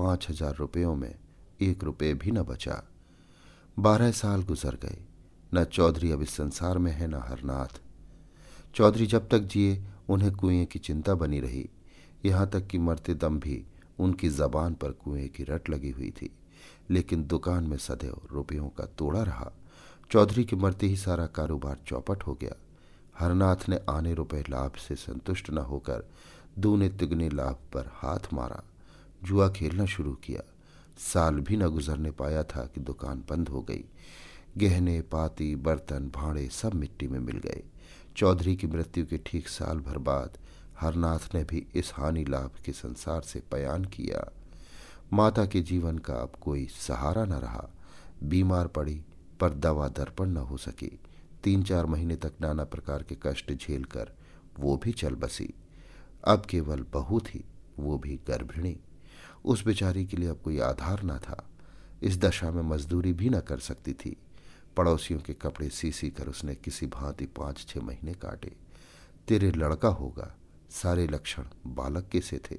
पाँच 0.00 0.26
हज़ार 0.30 0.54
रुपयों 0.54 0.94
में 0.94 1.14
एक 1.60 1.84
रुपये 1.84 2.14
भी 2.14 2.30
न 2.30 2.42
बचा। 2.42 2.88
बारह 3.78 4.10
साल 4.10 4.42
गुजर 4.42 4.74
गए। 4.74 4.98
न 5.54 5.64
चौधरी 5.64 6.10
अब 6.10 6.22
इस 6.22 6.30
संसार 6.30 6.78
में 6.78 6.92
है, 6.92 7.06
न 7.06 7.14
हरनाथ। 7.14 7.80
चौधरी 8.74 9.06
जब 9.06 9.28
तक 9.28 9.38
जिए, 9.38 9.84
उन्हें 10.08 10.32
कुएँ 10.32 10.64
की 10.64 10.78
चिंता 10.78 11.14
बनी 11.14 11.40
रही। 11.40 11.68
यहाँ 12.24 12.50
तक 12.50 12.66
कि 12.66 12.78
मरते 12.78 13.14
दम 13.14 13.40
भी 13.40 13.66
उनकी 13.98 14.28
जबान 14.28 14.74
पर 14.74 14.90
कुएँ 14.90 15.28
की 15.28 15.44
रट 15.44 15.70
लगी 15.70 15.90
हुई 15.90 16.10
थी। 16.10 16.30
लेकिन 16.90 17.24
दुकान 17.24 17.64
में 17.64 17.76
सदैव 17.76 18.20
रुपयों 18.32 18.68
का 18.68 18.84
तोड़ा 18.84 19.22
रहा। 19.22 19.52
चौधरी 20.10 20.44
के 20.44 20.56
मरते 20.56 20.86
ही 20.86 20.96
सारा 20.96 21.26
कारोबार 21.26 21.78
चौपट 21.86 22.22
हो 22.22 22.34
गया। 22.34 22.54
हरनाथ 23.18 23.68
ने 23.68 23.80
आने 23.90 24.14
रुपए 24.14 24.44
लाभ 24.50 24.72
से 24.72 24.94
संतुष्ट 24.94 25.50
न 25.50 25.58
होकर 25.58 26.10
दूने 26.58 26.88
तिगने 26.88 27.28
लाभ 27.28 27.56
पर 27.72 27.90
हाथ 27.94 28.32
मारा। 28.32 28.62
जुआ 29.24 29.48
खेलना 29.48 29.86
शुरू 29.86 30.12
किया। 30.12 30.42
साल 30.98 31.34
भी 31.34 31.56
न 31.56 31.68
गुजरने 31.68 32.10
पाया 32.10 32.42
था 32.42 32.70
कि 32.74 32.80
दुकान 32.80 33.24
बंद 33.30 33.48
हो 33.48 33.62
गई। 33.62 33.84
गहने, 34.56 35.02
पाती, 35.02 35.56
बर्तन, 35.56 36.08
भाड़े 36.08 36.48
सब 36.48 36.74
मिट्टी 36.74 37.08
में 37.08 37.18
मिल 37.18 37.38
गए। 37.38 37.62
चौधरी 38.16 38.56
की 38.56 38.66
मृत्यु 38.66 39.06
के 39.06 39.18
ठीक 39.18 39.48
साल 39.48 39.78
भर 39.78 39.98
बाद 39.98 40.38
हरनाथ 40.80 41.34
ने 41.34 41.44
भी 41.44 41.66
इस 41.74 41.90
हानि 41.94 42.24
लाभ 42.24 42.50
के 42.64 42.72
संसार 42.72 43.22
से 43.22 43.42
बयान 43.52 43.84
किया। 43.84 44.32
माता 45.12 45.46
के 45.46 45.60
जीवन 45.60 45.98
का 45.98 46.14
अब 46.14 46.32
कोई 46.40 46.66
सहारा 46.66 47.24
न 47.24 47.32
रहा। 47.32 47.68
बीमार 48.22 48.66
पड़ी, 48.66 49.02
पर 49.40 49.54
दवा 49.54 49.88
दर्पण 49.88 50.26
न 50.26 50.36
हो 50.36 50.56
सकी। 50.56 50.98
तीन 51.44 51.62
चार 51.62 51.86
महीने 51.86 52.16
तक 52.16 52.32
नाना 52.40 52.64
प्रकार 52.64 53.02
के 53.02 53.16
कष्ट 53.22 53.52
झेलकर 53.52 54.12
वो 54.58 54.76
भी 54.76 54.92
चल 54.92 55.14
बसी। 55.14 55.54
अब 56.24 56.42
केवल 56.44 56.86
बहू 56.92 57.20
थी, 57.20 57.44
वो 57.78 57.98
भी 57.98 58.20
गर्भिणी। 58.28 58.78
उस 59.44 59.64
बेचारी 59.64 60.06
के 60.06 60.16
लिए 60.16 60.28
अब 60.28 60.40
कोई 60.44 60.58
आधार 60.58 61.02
न 61.02 61.18
था। 61.18 61.50
इस 62.02 62.18
दशा 62.18 62.50
में 62.50 62.62
मजदूरी 62.62 63.12
भी 63.12 63.28
न 63.28 63.40
कर 63.40 63.58
सकती 63.58 63.92
थी। 63.92 64.16
पड़ोसियों 64.76 65.20
के 65.20 65.34
कपड़े 65.34 65.68
सी 65.68 65.92
सी 65.92 66.10
कर 66.10 66.26
उसने 66.26 66.54
किसी 66.54 66.86
भांति 66.86 67.26
पाँच 67.26 67.64
छह 67.68 67.80
महीने 67.80 68.14
काटे। 68.14 68.52
तेरे 69.28 69.50
लड़का 69.50 69.88
होगा, 69.88 70.34
सारे 70.70 71.06
लक्षण 71.06 71.44
बालक 71.66 72.08
के 72.08 72.20
से 72.20 72.40
थे। 72.50 72.58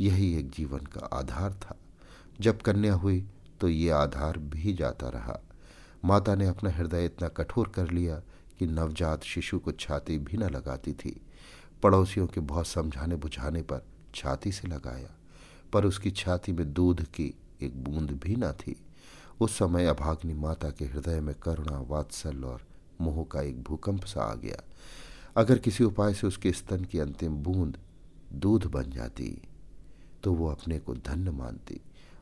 यही 0.00 0.34
एक 0.34 0.50
जीवन 0.50 0.78
का 0.78 1.06
आधार 1.12 1.54
था। 1.54 1.78
जब 2.40 2.62
कन्या 2.62 2.94
हुई 2.94 3.26
तो 3.60 3.68
ये 3.68 3.90
आधार 3.90 4.38
भी 4.38 4.72
जाता 4.72 5.08
रहा। 5.08 5.40
माता 6.04 6.34
ने 6.34 6.46
अपना 6.46 6.70
हृदय 6.70 7.04
इतना 7.04 7.28
कठोर 7.28 7.68
कर 7.68 7.90
लिया 7.90 8.22
कि 8.58 8.66
नवजात 8.66 9.22
शिशु 9.22 9.58
को 9.58 9.72
छाती 9.72 10.18
भी 10.18 10.36
न 10.36 10.42
लगाती 10.42 10.92
थी। 10.92 11.20
पड़ोसियों 11.82 12.26
के 12.26 12.40
बहुत 12.40 12.66
समझाने 12.66 13.16
बुझाने 13.16 13.62
पर 13.62 13.86
छाती 14.14 14.52
से 14.52 14.68
लगाया। 14.68 15.17
पर 15.72 15.84
उसकी 15.84 16.10
छाती 16.10 16.52
में 16.52 16.72
दूध 16.72 17.02
की 17.04 17.32
एक 17.62 17.82
बूंद 17.84 18.10
भी 18.24 18.36
न 18.36 18.52
थी। 18.52 18.76
उस 19.40 19.56
समय 19.58 19.86
अभाग्नि 19.86 20.34
माता 20.34 20.70
के 20.70 20.84
हृदय 20.84 21.20
में 21.20 21.34
करुणा 21.34 21.78
वात्सल 21.88 22.44
और 22.44 22.62
मोह 23.00 23.24
का 23.24 23.42
एक 23.42 23.62
भूकंप 23.62 24.04
सा 24.04 24.22
आ 24.22 24.34
गया। 24.34 24.62
अगर 25.36 25.58
किसी 25.58 25.84
उपाय 25.84 26.14
से 26.14 26.26
उसके 26.26 26.52
स्तन 26.52 26.84
की 26.84 26.98
अंतिम 26.98 27.36
बूंद 27.36 27.78
दूध 28.32 28.64
बन 28.66 28.90
जाती 28.90 29.30
तो 30.22 30.32
वो 30.32 30.50
अपने 30.50 30.78
को 30.78 30.94
धन्य 30.96 31.30
मानती। 31.30 31.80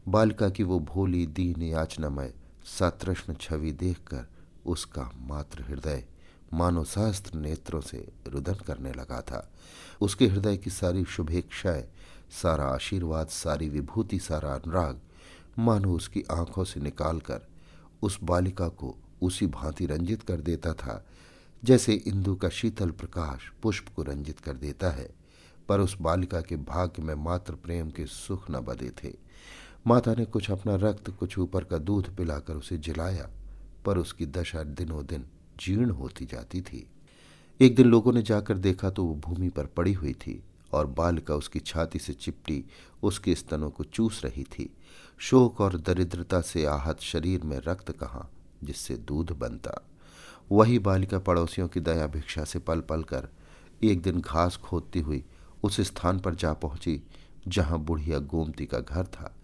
बालिका 0.09 0.49
की 0.49 0.63
वो 0.63 0.79
भोली, 0.81 1.27
दीन 1.27 1.63
याचनामय, 1.63 2.33
सतृष्ण 2.79 3.35
छवि 3.35 3.73
देखकर 3.73 4.27
उसका 4.67 5.11
मात्र 5.21 5.63
हृदय 5.63 6.05
मानो 6.55 6.85
सहस्त्र 6.85 7.39
नेत्रों 7.39 7.81
से 7.81 8.07
रुदन 8.27 8.55
करने 8.67 8.93
लगा 8.93 9.21
था। 9.21 9.49
उसके 10.01 10.27
हृदय 10.27 10.57
की 10.57 10.71
सारी 10.71 11.05
शुभेच्छाएँ 11.05 11.85
सारा 12.31 12.65
आशीर्वाद, 12.65 13.29
सारी 13.29 13.69
विभूति, 13.69 14.19
सारा 14.19 14.55
अनुराग 14.55 15.01
मानो 15.59 15.93
उसकी 15.93 16.23
आँखों 16.31 16.65
से 16.65 16.81
निकालकर 16.81 17.49
उस 18.03 18.19
बालिका 18.23 18.69
को 18.69 18.97
उसी 19.23 19.47
भांति 19.47 19.87
रंजित 19.87 20.23
कर 20.23 20.41
देता 20.41 20.73
था, 20.73 21.05
जैसे 21.65 21.95
इंदु 21.95 22.35
का 22.35 22.49
शीतल 22.49 22.91
प्रकाश 22.91 23.53
पुष्प 23.63 23.89
को 23.97 24.03
रंजित 24.03 24.41
कर 24.41 24.57
देता 24.57 24.91
है, 24.91 25.11
पर 25.69 25.81
उस 25.81 25.97
बालिका 26.01 26.41
के 26.41 26.57
भाग्य 26.57 27.03
में 27.03 27.15
मात्र 27.15 27.55
प्रेम 27.55 27.91
के 27.91 28.07
सुख 28.07 28.51
न 28.51 28.55
बदे 28.55 28.91
थे। 29.05 29.15
माता 29.87 30.15
ने 30.15 30.25
कुछ 30.25 30.51
अपना 30.51 30.75
रक्त, 30.75 31.11
कुछ 31.11 31.39
ऊपर 31.39 31.65
का 31.65 31.79
दूध 31.79 32.17
पिलाकर 32.17 32.55
उसे 32.55 32.79
जिलाया, 32.79 33.29
पर 33.85 33.99
उसकी 33.99 34.27
दशा 34.27 34.63
दिनों 34.63 35.07
दिन 35.07 35.25
जीर्ण 35.61 35.91
होती 35.91 36.25
जाती 36.25 36.61
थी। 36.61 36.87
एक 37.61 37.77
दिन 37.77 37.87
लोगों 37.87 38.13
ने 38.13 38.23
जाकर 38.23 38.59
देखा 38.59 38.91
तो 38.91 39.05
वो 39.05 39.15
भूमि 39.15 39.49
पर 39.49 39.67
पड़ी 39.67 39.93
हुई 39.93 40.13
थी। 40.13 40.43
और 40.73 40.87
बालिका 40.87 41.35
उसकी 41.35 41.61
छाती 41.61 41.99
से 41.99 42.13
चिपटी 42.13 42.65
उसके 43.03 43.35
स्तनों 43.35 43.71
को 43.71 43.85
चूस 43.85 44.25
रही 44.25 44.45
थी। 44.45 44.69
शोक 45.19 45.61
और 45.61 45.77
दरिद्रता 45.77 46.41
से 46.41 46.65
आहत 46.65 47.01
शरीर 47.01 47.43
में 47.43 47.59
रक्त 47.59 47.91
कहाँ, 47.93 48.31
जिससे 48.65 48.97
दूध 48.97 49.31
बनता। 49.33 49.81
वही 50.53 50.79
बालिका 50.79 51.19
पड़ोसियों 51.19 51.69
की 51.69 51.81
दया 51.81 52.07
भिक्षा 52.07 52.45
से 52.45 52.59
पल 52.59 52.81
पल 52.81 53.03
कर 53.03 53.29
एक 53.85 54.03
दिन 54.03 54.21
घास 54.21 54.57
खोदती 54.57 55.01
हुई 55.01 55.25
उस 55.63 55.81
स्थान 55.81 56.19
पर 56.21 56.35
जा 56.35 56.53
पहुँची, 56.53 57.01
जहाँ 57.49 57.79
बुढ़िया 57.79 58.19
गोमती 58.19 58.67
का 58.67 58.79
घर 58.79 59.07
था। 59.07 59.35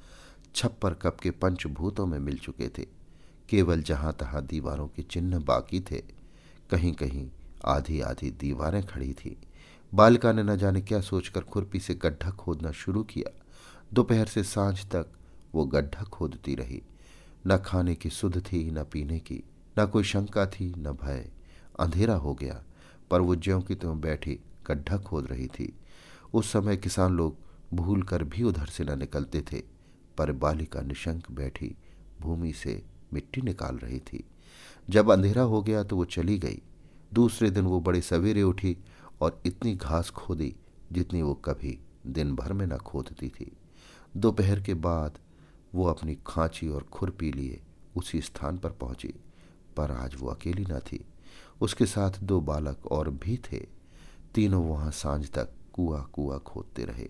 छप्पर 0.55 0.95
कप 0.95 1.21
के 1.21 1.31
पंचभूतों 1.31 2.07
में 2.07 2.19
मिल 2.19 2.39
चुके 2.39 2.69
थे। 2.69 2.87
केवल 3.49 3.83
जहाँ 3.83 4.13
तहां 4.13 4.45
दीवारों 4.47 4.87
के 4.87 5.03
चिन्ह 5.03 5.39
बाकी 5.39 5.81
थे 5.81 6.03
कहीं 6.71 6.93
कहीं 6.93 7.27
आधी 7.65 8.01
आधी 8.01 8.31
दीवारें 8.31 8.83
खड़ी 8.87 9.13
थी। 9.13 9.37
बालिका 9.95 10.33
ने 10.33 10.43
न 10.43 10.57
जाने 10.57 10.81
क्या 10.81 11.01
सोचकर 11.01 11.41
खुरपी 11.41 11.81
से 11.81 11.95
गड्ढा 11.95 12.31
खोदना 12.31 12.71
शुरू 12.71 13.03
किया। 13.03 13.43
दोपहर 13.95 14.27
से 14.27 14.43
साँझ 14.43 14.85
तक 14.85 15.07
वो 15.55 15.65
गड्ढा 15.65 16.03
खोदती 16.03 16.55
रही। 16.55 16.83
न 17.47 17.59
खाने 17.59 17.95
की 17.95 18.11
सुध 18.11 18.47
थी, 18.47 18.71
न 18.71 18.85
पीने 18.85 19.19
की, 19.19 19.43
न 19.79 19.87
कोई 19.87 20.05
शंका 20.05 20.47
थी, 20.47 20.75
न 20.79 20.99
भय। 21.03 21.31
अंधेरा 21.81 22.15
हो 22.15 22.35
गया, 22.35 22.65
पर 23.11 23.21
वो 23.21 23.37
ज्यों 23.37 23.61
की 23.61 23.75
त्यों 23.75 24.01
बैठी 24.01 24.41
गड्ढा 24.67 24.99
खोद 24.99 25.27
रही 25.27 25.47
थी। 25.47 25.77
उस 26.35 26.53
समय 26.53 26.77
किसान 26.77 27.13
लोग 27.13 27.37
भूल 27.75 28.03
कर 28.03 28.25
भी 28.25 28.43
उधर 28.43 28.67
से 28.67 28.85
न 28.85 28.99
निकलते 28.99 29.41
थे, 29.41 29.63
पर 30.19 30.33
बालिका 30.33 30.81
निशंक 30.81 31.31
बैठी 31.31 31.77
भूमि 32.21 32.53
से 32.53 32.83
मिट्टी 33.13 33.41
निकाल 33.41 33.77
रही 33.77 33.99
थी। 33.99 34.25
जब 34.91 35.11
अंधेरा 35.11 35.43
हो 35.43 35.63
गया 35.63 35.83
तो 35.83 35.97
वो 35.97 36.05
चली 36.05 36.39
गई। 36.39 36.63
दूसरे 37.15 37.51
दिन 37.51 37.65
वो 37.65 37.81
बड़े 37.81 38.01
सवेरे 38.01 38.43
उठी 38.43 38.79
और 39.23 39.43
इतनी 39.47 39.75
घास 39.75 40.11
खोदी 40.11 40.55
जितनी 40.93 41.23
वो 41.23 41.35
कभी 41.35 41.79
दिन 42.07 42.35
भर 42.35 42.53
में 42.53 42.67
न 42.67 42.77
खोदती 42.77 43.29
थी। 43.29 43.53
दोपहर 44.17 44.61
के 44.61 44.75
बाद 44.75 45.19
वो 45.75 45.87
अपनी 45.87 46.19
खांची 46.27 46.69
और 46.69 46.83
खुरपी 46.83 47.33
लिए 47.33 47.61
उसी 47.97 48.21
स्थान 48.21 48.59
पर 48.59 48.71
पहुँची, 48.71 49.15
पर 49.77 49.91
आज 49.91 50.15
वो 50.15 50.29
अकेली 50.29 50.65
न 50.65 50.79
थी। 50.79 51.05
उसके 51.61 51.87
साथ 51.87 52.11
दो 52.23 52.41
बालक 52.41 52.87
और 52.87 53.11
भी 53.11 53.37
थे। 53.37 53.67
तीनों 54.35 54.65
वहाँ 54.65 54.91
साँझ 54.91 55.31
तक 55.31 55.53
कुआ 55.73 56.01
कुआ 56.01 56.39
खोदते 56.39 56.85
रहे। 56.85 57.09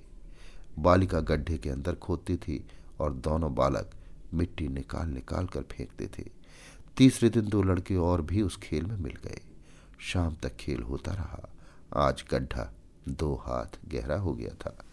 बालिका 0.79 1.21
गड्ढे 1.21 1.59
के 1.59 1.71
अंदर 1.71 1.95
खोदती 1.95 2.37
थी 2.37 2.67
और 3.01 3.13
दोनों 3.13 3.55
बालक 3.55 3.91
मिट्टी 4.35 4.69
निकाल 4.69 5.09
निकाल 5.09 5.47
कर 5.47 5.63
फेंकते 5.63 6.07
थे। 6.07 6.31
तीसरे 6.97 7.29
दिन 7.29 7.49
दो 7.49 7.63
लड़के 7.63 7.97
और 7.97 8.23
भी 8.23 8.43
उस 8.43 8.57
खेल 8.57 8.87
में 8.87 8.97
मिल 8.97 9.13
गए। 9.13 9.41
शाम 9.99 10.37
तक 10.43 10.57
खेल 10.57 10.83
होता 10.83 11.13
रहा। 11.13 11.52
आज 11.97 12.25
गड्ढा 12.31 12.73
दो 13.09 13.35
हाथ 13.35 13.79
गहरा 13.89 14.19
हो 14.19 14.33
गया 14.33 14.55
था। 14.55 14.85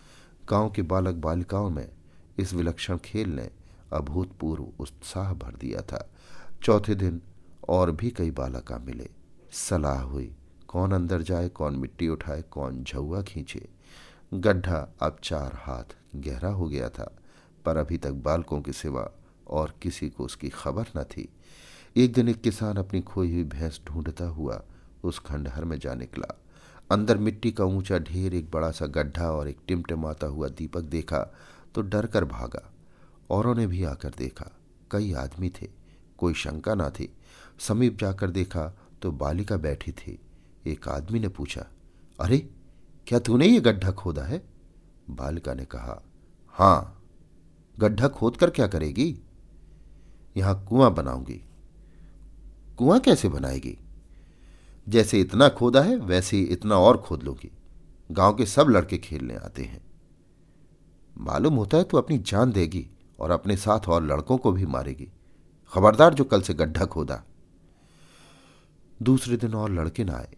गाँव 0.50 0.70
के 0.70 0.82
बालक 0.82 1.16
बालिकाओं 1.16 1.70
में 1.70 1.90
इस 2.38 2.54
विलक्षण 2.54 2.98
खेल 2.98 3.30
ने 3.30 3.50
अभूतपूर्व 3.94 4.68
उत्साह 4.80 5.34
भर 5.34 5.56
दिया 5.56 5.82
था। 5.82 6.10
चौथे 6.64 6.96
दिन 6.96 7.22
और 7.70 7.92
भी 7.92 8.10
कई 8.10 8.32
बालका 8.32 8.78
मिले। 8.78 9.10
सलाह 9.52 10.02
हुई, 10.02 10.36
कौन 10.68 10.92
अंदर 10.92 11.22
जाए, 11.22 11.50
कौन 11.50 11.76
मिट्टी 11.76 12.08
उठाए, 12.08 12.42
कौन 12.42 12.84
झुआ 12.84 13.22
खींचे। 13.22 13.70
गड्ढा 14.34 14.94
अब 15.02 15.18
चार 15.24 15.52
हाथ 15.56 15.98
गहरा 16.16 16.50
हो 16.50 16.70
गया 16.70 16.90
था, 16.90 17.18
पर 17.66 17.78
अभी 17.78 17.98
तक 17.98 18.12
बालकों 18.12 18.62
के 18.62 18.74
सिवा 18.74 19.10
और 19.48 19.76
किसी 19.82 20.10
को 20.10 20.24
उसकी 20.24 20.50
खबर 20.50 20.86
न 20.98 21.04
थी। 21.04 21.30
एक 21.98 22.14
दिन 22.14 22.30
एक 22.30 22.42
किसान 22.42 22.78
अपनी 22.78 23.02
खोई 23.02 23.32
हुई 23.32 23.44
भैंस 23.44 23.82
ढूंढता 23.86 24.26
हुआ 24.26 24.62
उस 25.04 25.20
खंडहर 25.20 25.66
में 25.66 25.80
जा 25.80 25.94
निकला। 25.94 26.40
अंदर 26.92 27.18
मिट्टी 27.18 27.52
का 27.52 27.64
ऊँचा 27.64 28.00
ढेर, 28.00 28.34
एक 28.34 28.52
बड़ा 28.52 28.72
सा 28.72 28.86
गड्ढा 28.86 29.32
और 29.32 29.50
एक 29.50 29.58
टिमटिमाता 29.68 30.28
हुआ 30.28 30.48
दीपक 30.48 30.82
देखा 30.82 31.36
तो 31.76 31.82
डर 31.82 32.06
कर 32.06 32.26
भागा। 32.26 32.74
औरों 33.30 33.56
ने 33.56 33.68
भी 33.68 33.84
आकर 33.84 34.12
देखा, 34.18 34.52
कई 34.92 35.14
आदमी 35.14 35.50
थे, 35.50 35.70
कोई 36.18 36.34
शंका 36.34 36.76
ना 36.76 36.90
थी। 36.90 37.14
समीप 37.60 38.00
जाकर 38.00 38.30
देखा 38.30 38.78
तो 39.02 39.12
बालिका 39.12 39.58
बैठी 39.58 39.92
थी। 39.92 40.20
एक 40.68 40.88
आदमी 40.88 41.20
ने 41.20 41.28
पूछा, 41.28 41.66
अरे, 42.20 42.50
क्या 43.08 43.20
तूने 43.20 43.48
ये 43.48 43.60
गड्ढा 43.60 43.92
खोदा 43.92 44.24
है? 44.24 44.44
बालिका 45.10 45.54
ने 45.54 45.66
कहा, 45.66 46.04
हाँ। 46.48 47.04
गड्ढा 47.80 48.08
खोद 48.08 48.38
कर 48.38 48.50
क्या 48.50 48.68
करेगी? 48.68 49.20
यहाँ 50.38 50.66
कुआँ 50.66 50.94
बनाऊँगी। 50.94 51.42
कुआँ 52.78 53.00
कैसे 53.00 53.30
बनाएगी? 53.30 53.78
जैसे 54.90 55.22
इतना 55.22 55.50
खोदा 55.50 55.82
है, 55.82 55.96
वैसे 55.96 56.38
ही 56.38 56.44
इतना 56.44 56.76
और 56.76 56.98
खोद 56.98 57.24
लोगी। 57.24 57.52
गाँव 58.12 58.34
के 58.34 58.46
सब 58.46 58.68
लड़के 58.70 58.98
खेलने 58.98 59.36
आते 59.36 59.64
हैं। 59.64 59.82
मालूम 61.18 61.54
होता 61.54 61.78
है 61.78 61.84
तो 61.84 61.98
अपनी 61.98 62.18
जान 62.18 62.52
देगी 62.52 62.88
और 63.20 63.32
अपने 63.32 63.58
साथ 63.58 63.80
और 63.88 64.04
लड़कों 64.04 64.38
को 64.38 64.52
भी 64.52 64.66
मारेगी। 64.66 65.08
खबरदार 65.74 66.14
जो 66.14 66.24
कल 66.24 66.42
से 66.42 66.54
गड्ढा 66.54 66.86
खोदा। 66.86 67.24
दूसरे 69.02 69.38
दिन 69.38 69.54
और 69.54 69.72
लड़के 69.72 70.04
ना 70.04 70.14
आए। 70.14 70.36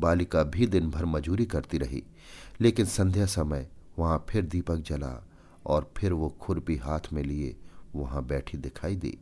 बालिका 0.00 0.42
भी 0.42 0.66
दिन 0.66 0.90
भर 0.90 1.04
मजूरी 1.04 1.46
करती 1.46 1.78
रही, 1.78 2.02
लेकिन 2.60 2.86
संध्या 2.86 3.26
समय 3.26 3.68
वहाँ 3.98 4.26
फिर 4.28 4.44
दीपक 4.44 4.76
जला 4.76 5.26
और 5.66 5.92
फिर 5.96 6.12
वो 6.12 6.28
खुरपी 6.28 6.76
हाथ 6.76 7.12
में 7.12 7.22
लिए 7.22 7.56
वहाँ 7.94 8.24
बैठी 8.24 8.58
दिखाई 8.58 8.96
दी। 8.96 9.18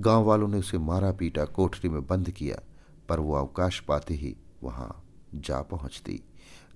गाँव 0.00 0.24
वालों 0.24 0.48
ने 0.48 0.58
उसे 0.58 0.78
मारा 0.78 1.12
पीटा, 1.12 1.44
कोठरी 1.44 1.88
में 1.88 2.06
बंद 2.06 2.30
किया। 2.30 2.60
पर 3.12 3.20
वो 3.20 3.34
अवकाश 3.34 3.80
पाते 3.80 4.14
ही 4.14 4.36
वहाँ 4.62 5.04
जा 5.34 5.62
पहुँचती। 5.62 6.22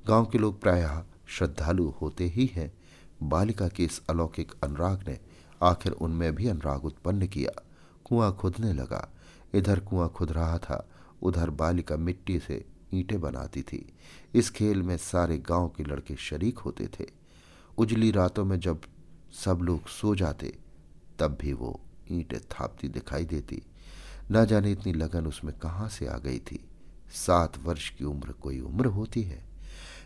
गाँव 0.07 0.27
के 0.27 0.39
लोग 0.39 0.61
प्रायः 0.61 1.05
श्रद्धालु 1.27 1.89
होते 1.89 2.25
ही 2.25 2.47
हैं। 2.47 2.73
बालिका 3.23 3.69
के 3.69 3.85
इस 3.85 4.03
अलौकिक 4.11 4.53
अनुराग 4.65 5.09
ने 5.09 5.19
आखिर 5.63 5.93
उनमें 5.93 6.35
भी 6.35 6.49
अनुराग 6.49 6.85
उत्पन्न 6.85 7.27
किया। 7.27 7.63
कुआँ 8.05 8.37
खुदने 8.37 8.73
लगा। 8.73 9.13
इधर 9.55 9.81
कुआँ 9.81 10.09
खुद 10.09 10.33
रहा 10.33 10.59
था, 10.59 10.89
उधर 11.23 11.51
बालिका 11.51 11.97
मिट्टी 11.97 12.39
से 12.39 12.65
ईंटें 12.95 13.21
बनाती 13.21 13.63
थी। 13.63 13.93
इस 14.35 14.51
खेल 14.51 14.83
में 14.83 14.97
सारे 14.97 15.39
गाँव 15.39 15.69
के 15.69 15.85
लड़के 15.85 16.17
शरीक 16.17 16.59
होते 16.59 16.87
थे। 16.87 17.07
उजली 17.79 18.11
रातों 18.11 18.45
में 18.45 18.61
जब 18.61 18.81
सब 19.33 19.59
लोग 19.63 19.89
सो 19.89 20.15
जाते, 20.15 20.59
तब 21.19 21.39
भी 21.41 21.53
वो 21.53 21.81
ईंटें 22.13 22.41
थापती 22.41 22.89
दिखाई 22.89 23.25
देती। 23.25 23.63
न 24.31 24.45
जाने 24.45 24.73
इतनी 24.73 24.93
लगन 24.93 25.27
उसमें 25.27 25.59
कहाँ 25.59 25.89
से 25.89 26.07
आ 26.07 26.17
गई 26.19 26.39
थी। 26.39 26.65
सात 27.11 27.59
वर्ष 27.59 27.91
की 27.91 28.05
उम्र 28.05 28.33
कोई 28.33 28.61
उम्र 28.61 28.87
होती 28.87 29.23
है, 29.23 29.45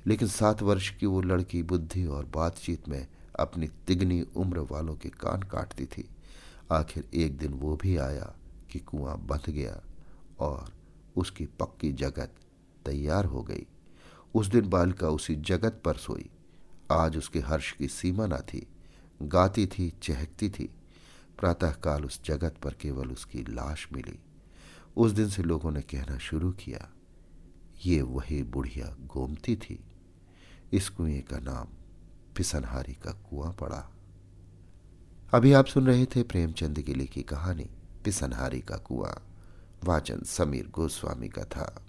लेकिन 0.06 0.28
सात 0.28 0.62
वर्ष 0.62 0.90
की 0.96 1.06
वो 1.06 1.20
लड़की 1.20 1.62
बुद्धि 1.62 2.04
और 2.06 2.24
बातचीत 2.24 2.88
में 2.88 3.06
अपनी 3.38 3.68
तिगनी 3.86 4.22
उम्र 4.22 4.58
वालों 4.60 4.94
के 4.94 5.08
कान 5.08 5.42
काटती 5.42 5.86
थी। 5.86 6.08
आखिर 6.72 7.08
एक 7.14 7.38
दिन 7.38 7.52
वो 7.52 7.76
भी 7.76 7.96
आया 7.96 8.34
कि 8.70 8.78
कुआँ 8.78 9.18
बंध 9.18 9.50
गया 9.50 9.80
और 10.38 10.72
उसकी 11.16 11.46
पक्की 11.46 11.92
जगत 11.92 12.32
तैयार 12.86 13.24
हो 13.24 13.42
गई। 13.42 13.66
उस 14.34 14.46
दिन 14.46 14.68
बालिका 14.68 15.08
उसी 15.08 15.34
जगत 15.36 15.80
पर 15.84 15.94
सोई। 15.94 16.30
आज 16.92 17.16
उसके 17.16 17.40
हर्ष 17.40 17.72
की 17.72 17.88
सीमा 17.88 18.26
न 18.26 18.36
थी। 18.36 18.66
गाती 19.22 19.66
थी, 19.66 19.92
चहकती 20.02 20.50
थी। 20.50 20.70
प्रातःकाल 21.40 22.04
उस 22.04 22.24
जगत 22.24 22.54
पर 22.62 22.74
केवल 22.74 23.10
उसकी 23.10 23.42
लाश 23.42 23.88
मिली। 23.92 24.18
उस 24.96 25.12
दिन 25.12 25.28
से 25.28 25.42
लोगों 25.42 25.70
ने 25.70 25.82
कहना 25.82 26.18
शुरू 26.18 26.50
किया, 26.52 26.90
ये 27.86 28.02
वही 28.02 28.42
बुढ़िया 28.42 28.96
गोमती 29.00 29.56
थी। 29.56 29.84
इस 30.72 30.88
कुएँ 30.88 31.20
का 31.20 31.38
नाम 31.38 31.68
पिसनहारी 32.36 32.94
का 32.94 33.10
कुआँ 33.10 33.52
पड़ा। 33.52 33.90
अभी 35.34 35.52
आप 35.52 35.66
सुन 35.66 35.86
रहे 35.86 36.06
थे 36.06 36.22
प्रेमचंद 36.22 36.80
की 36.82 36.94
लिखी 36.94 37.22
कहानी, 37.22 37.70
पिसनहारी 38.04 38.60
का 38.60 38.76
कुआँ, 38.76 39.22
वाचन 39.84 40.20
समीर 40.20 40.68
गोस्वामी 40.68 41.28
का 41.28 41.44
था। 41.44 41.86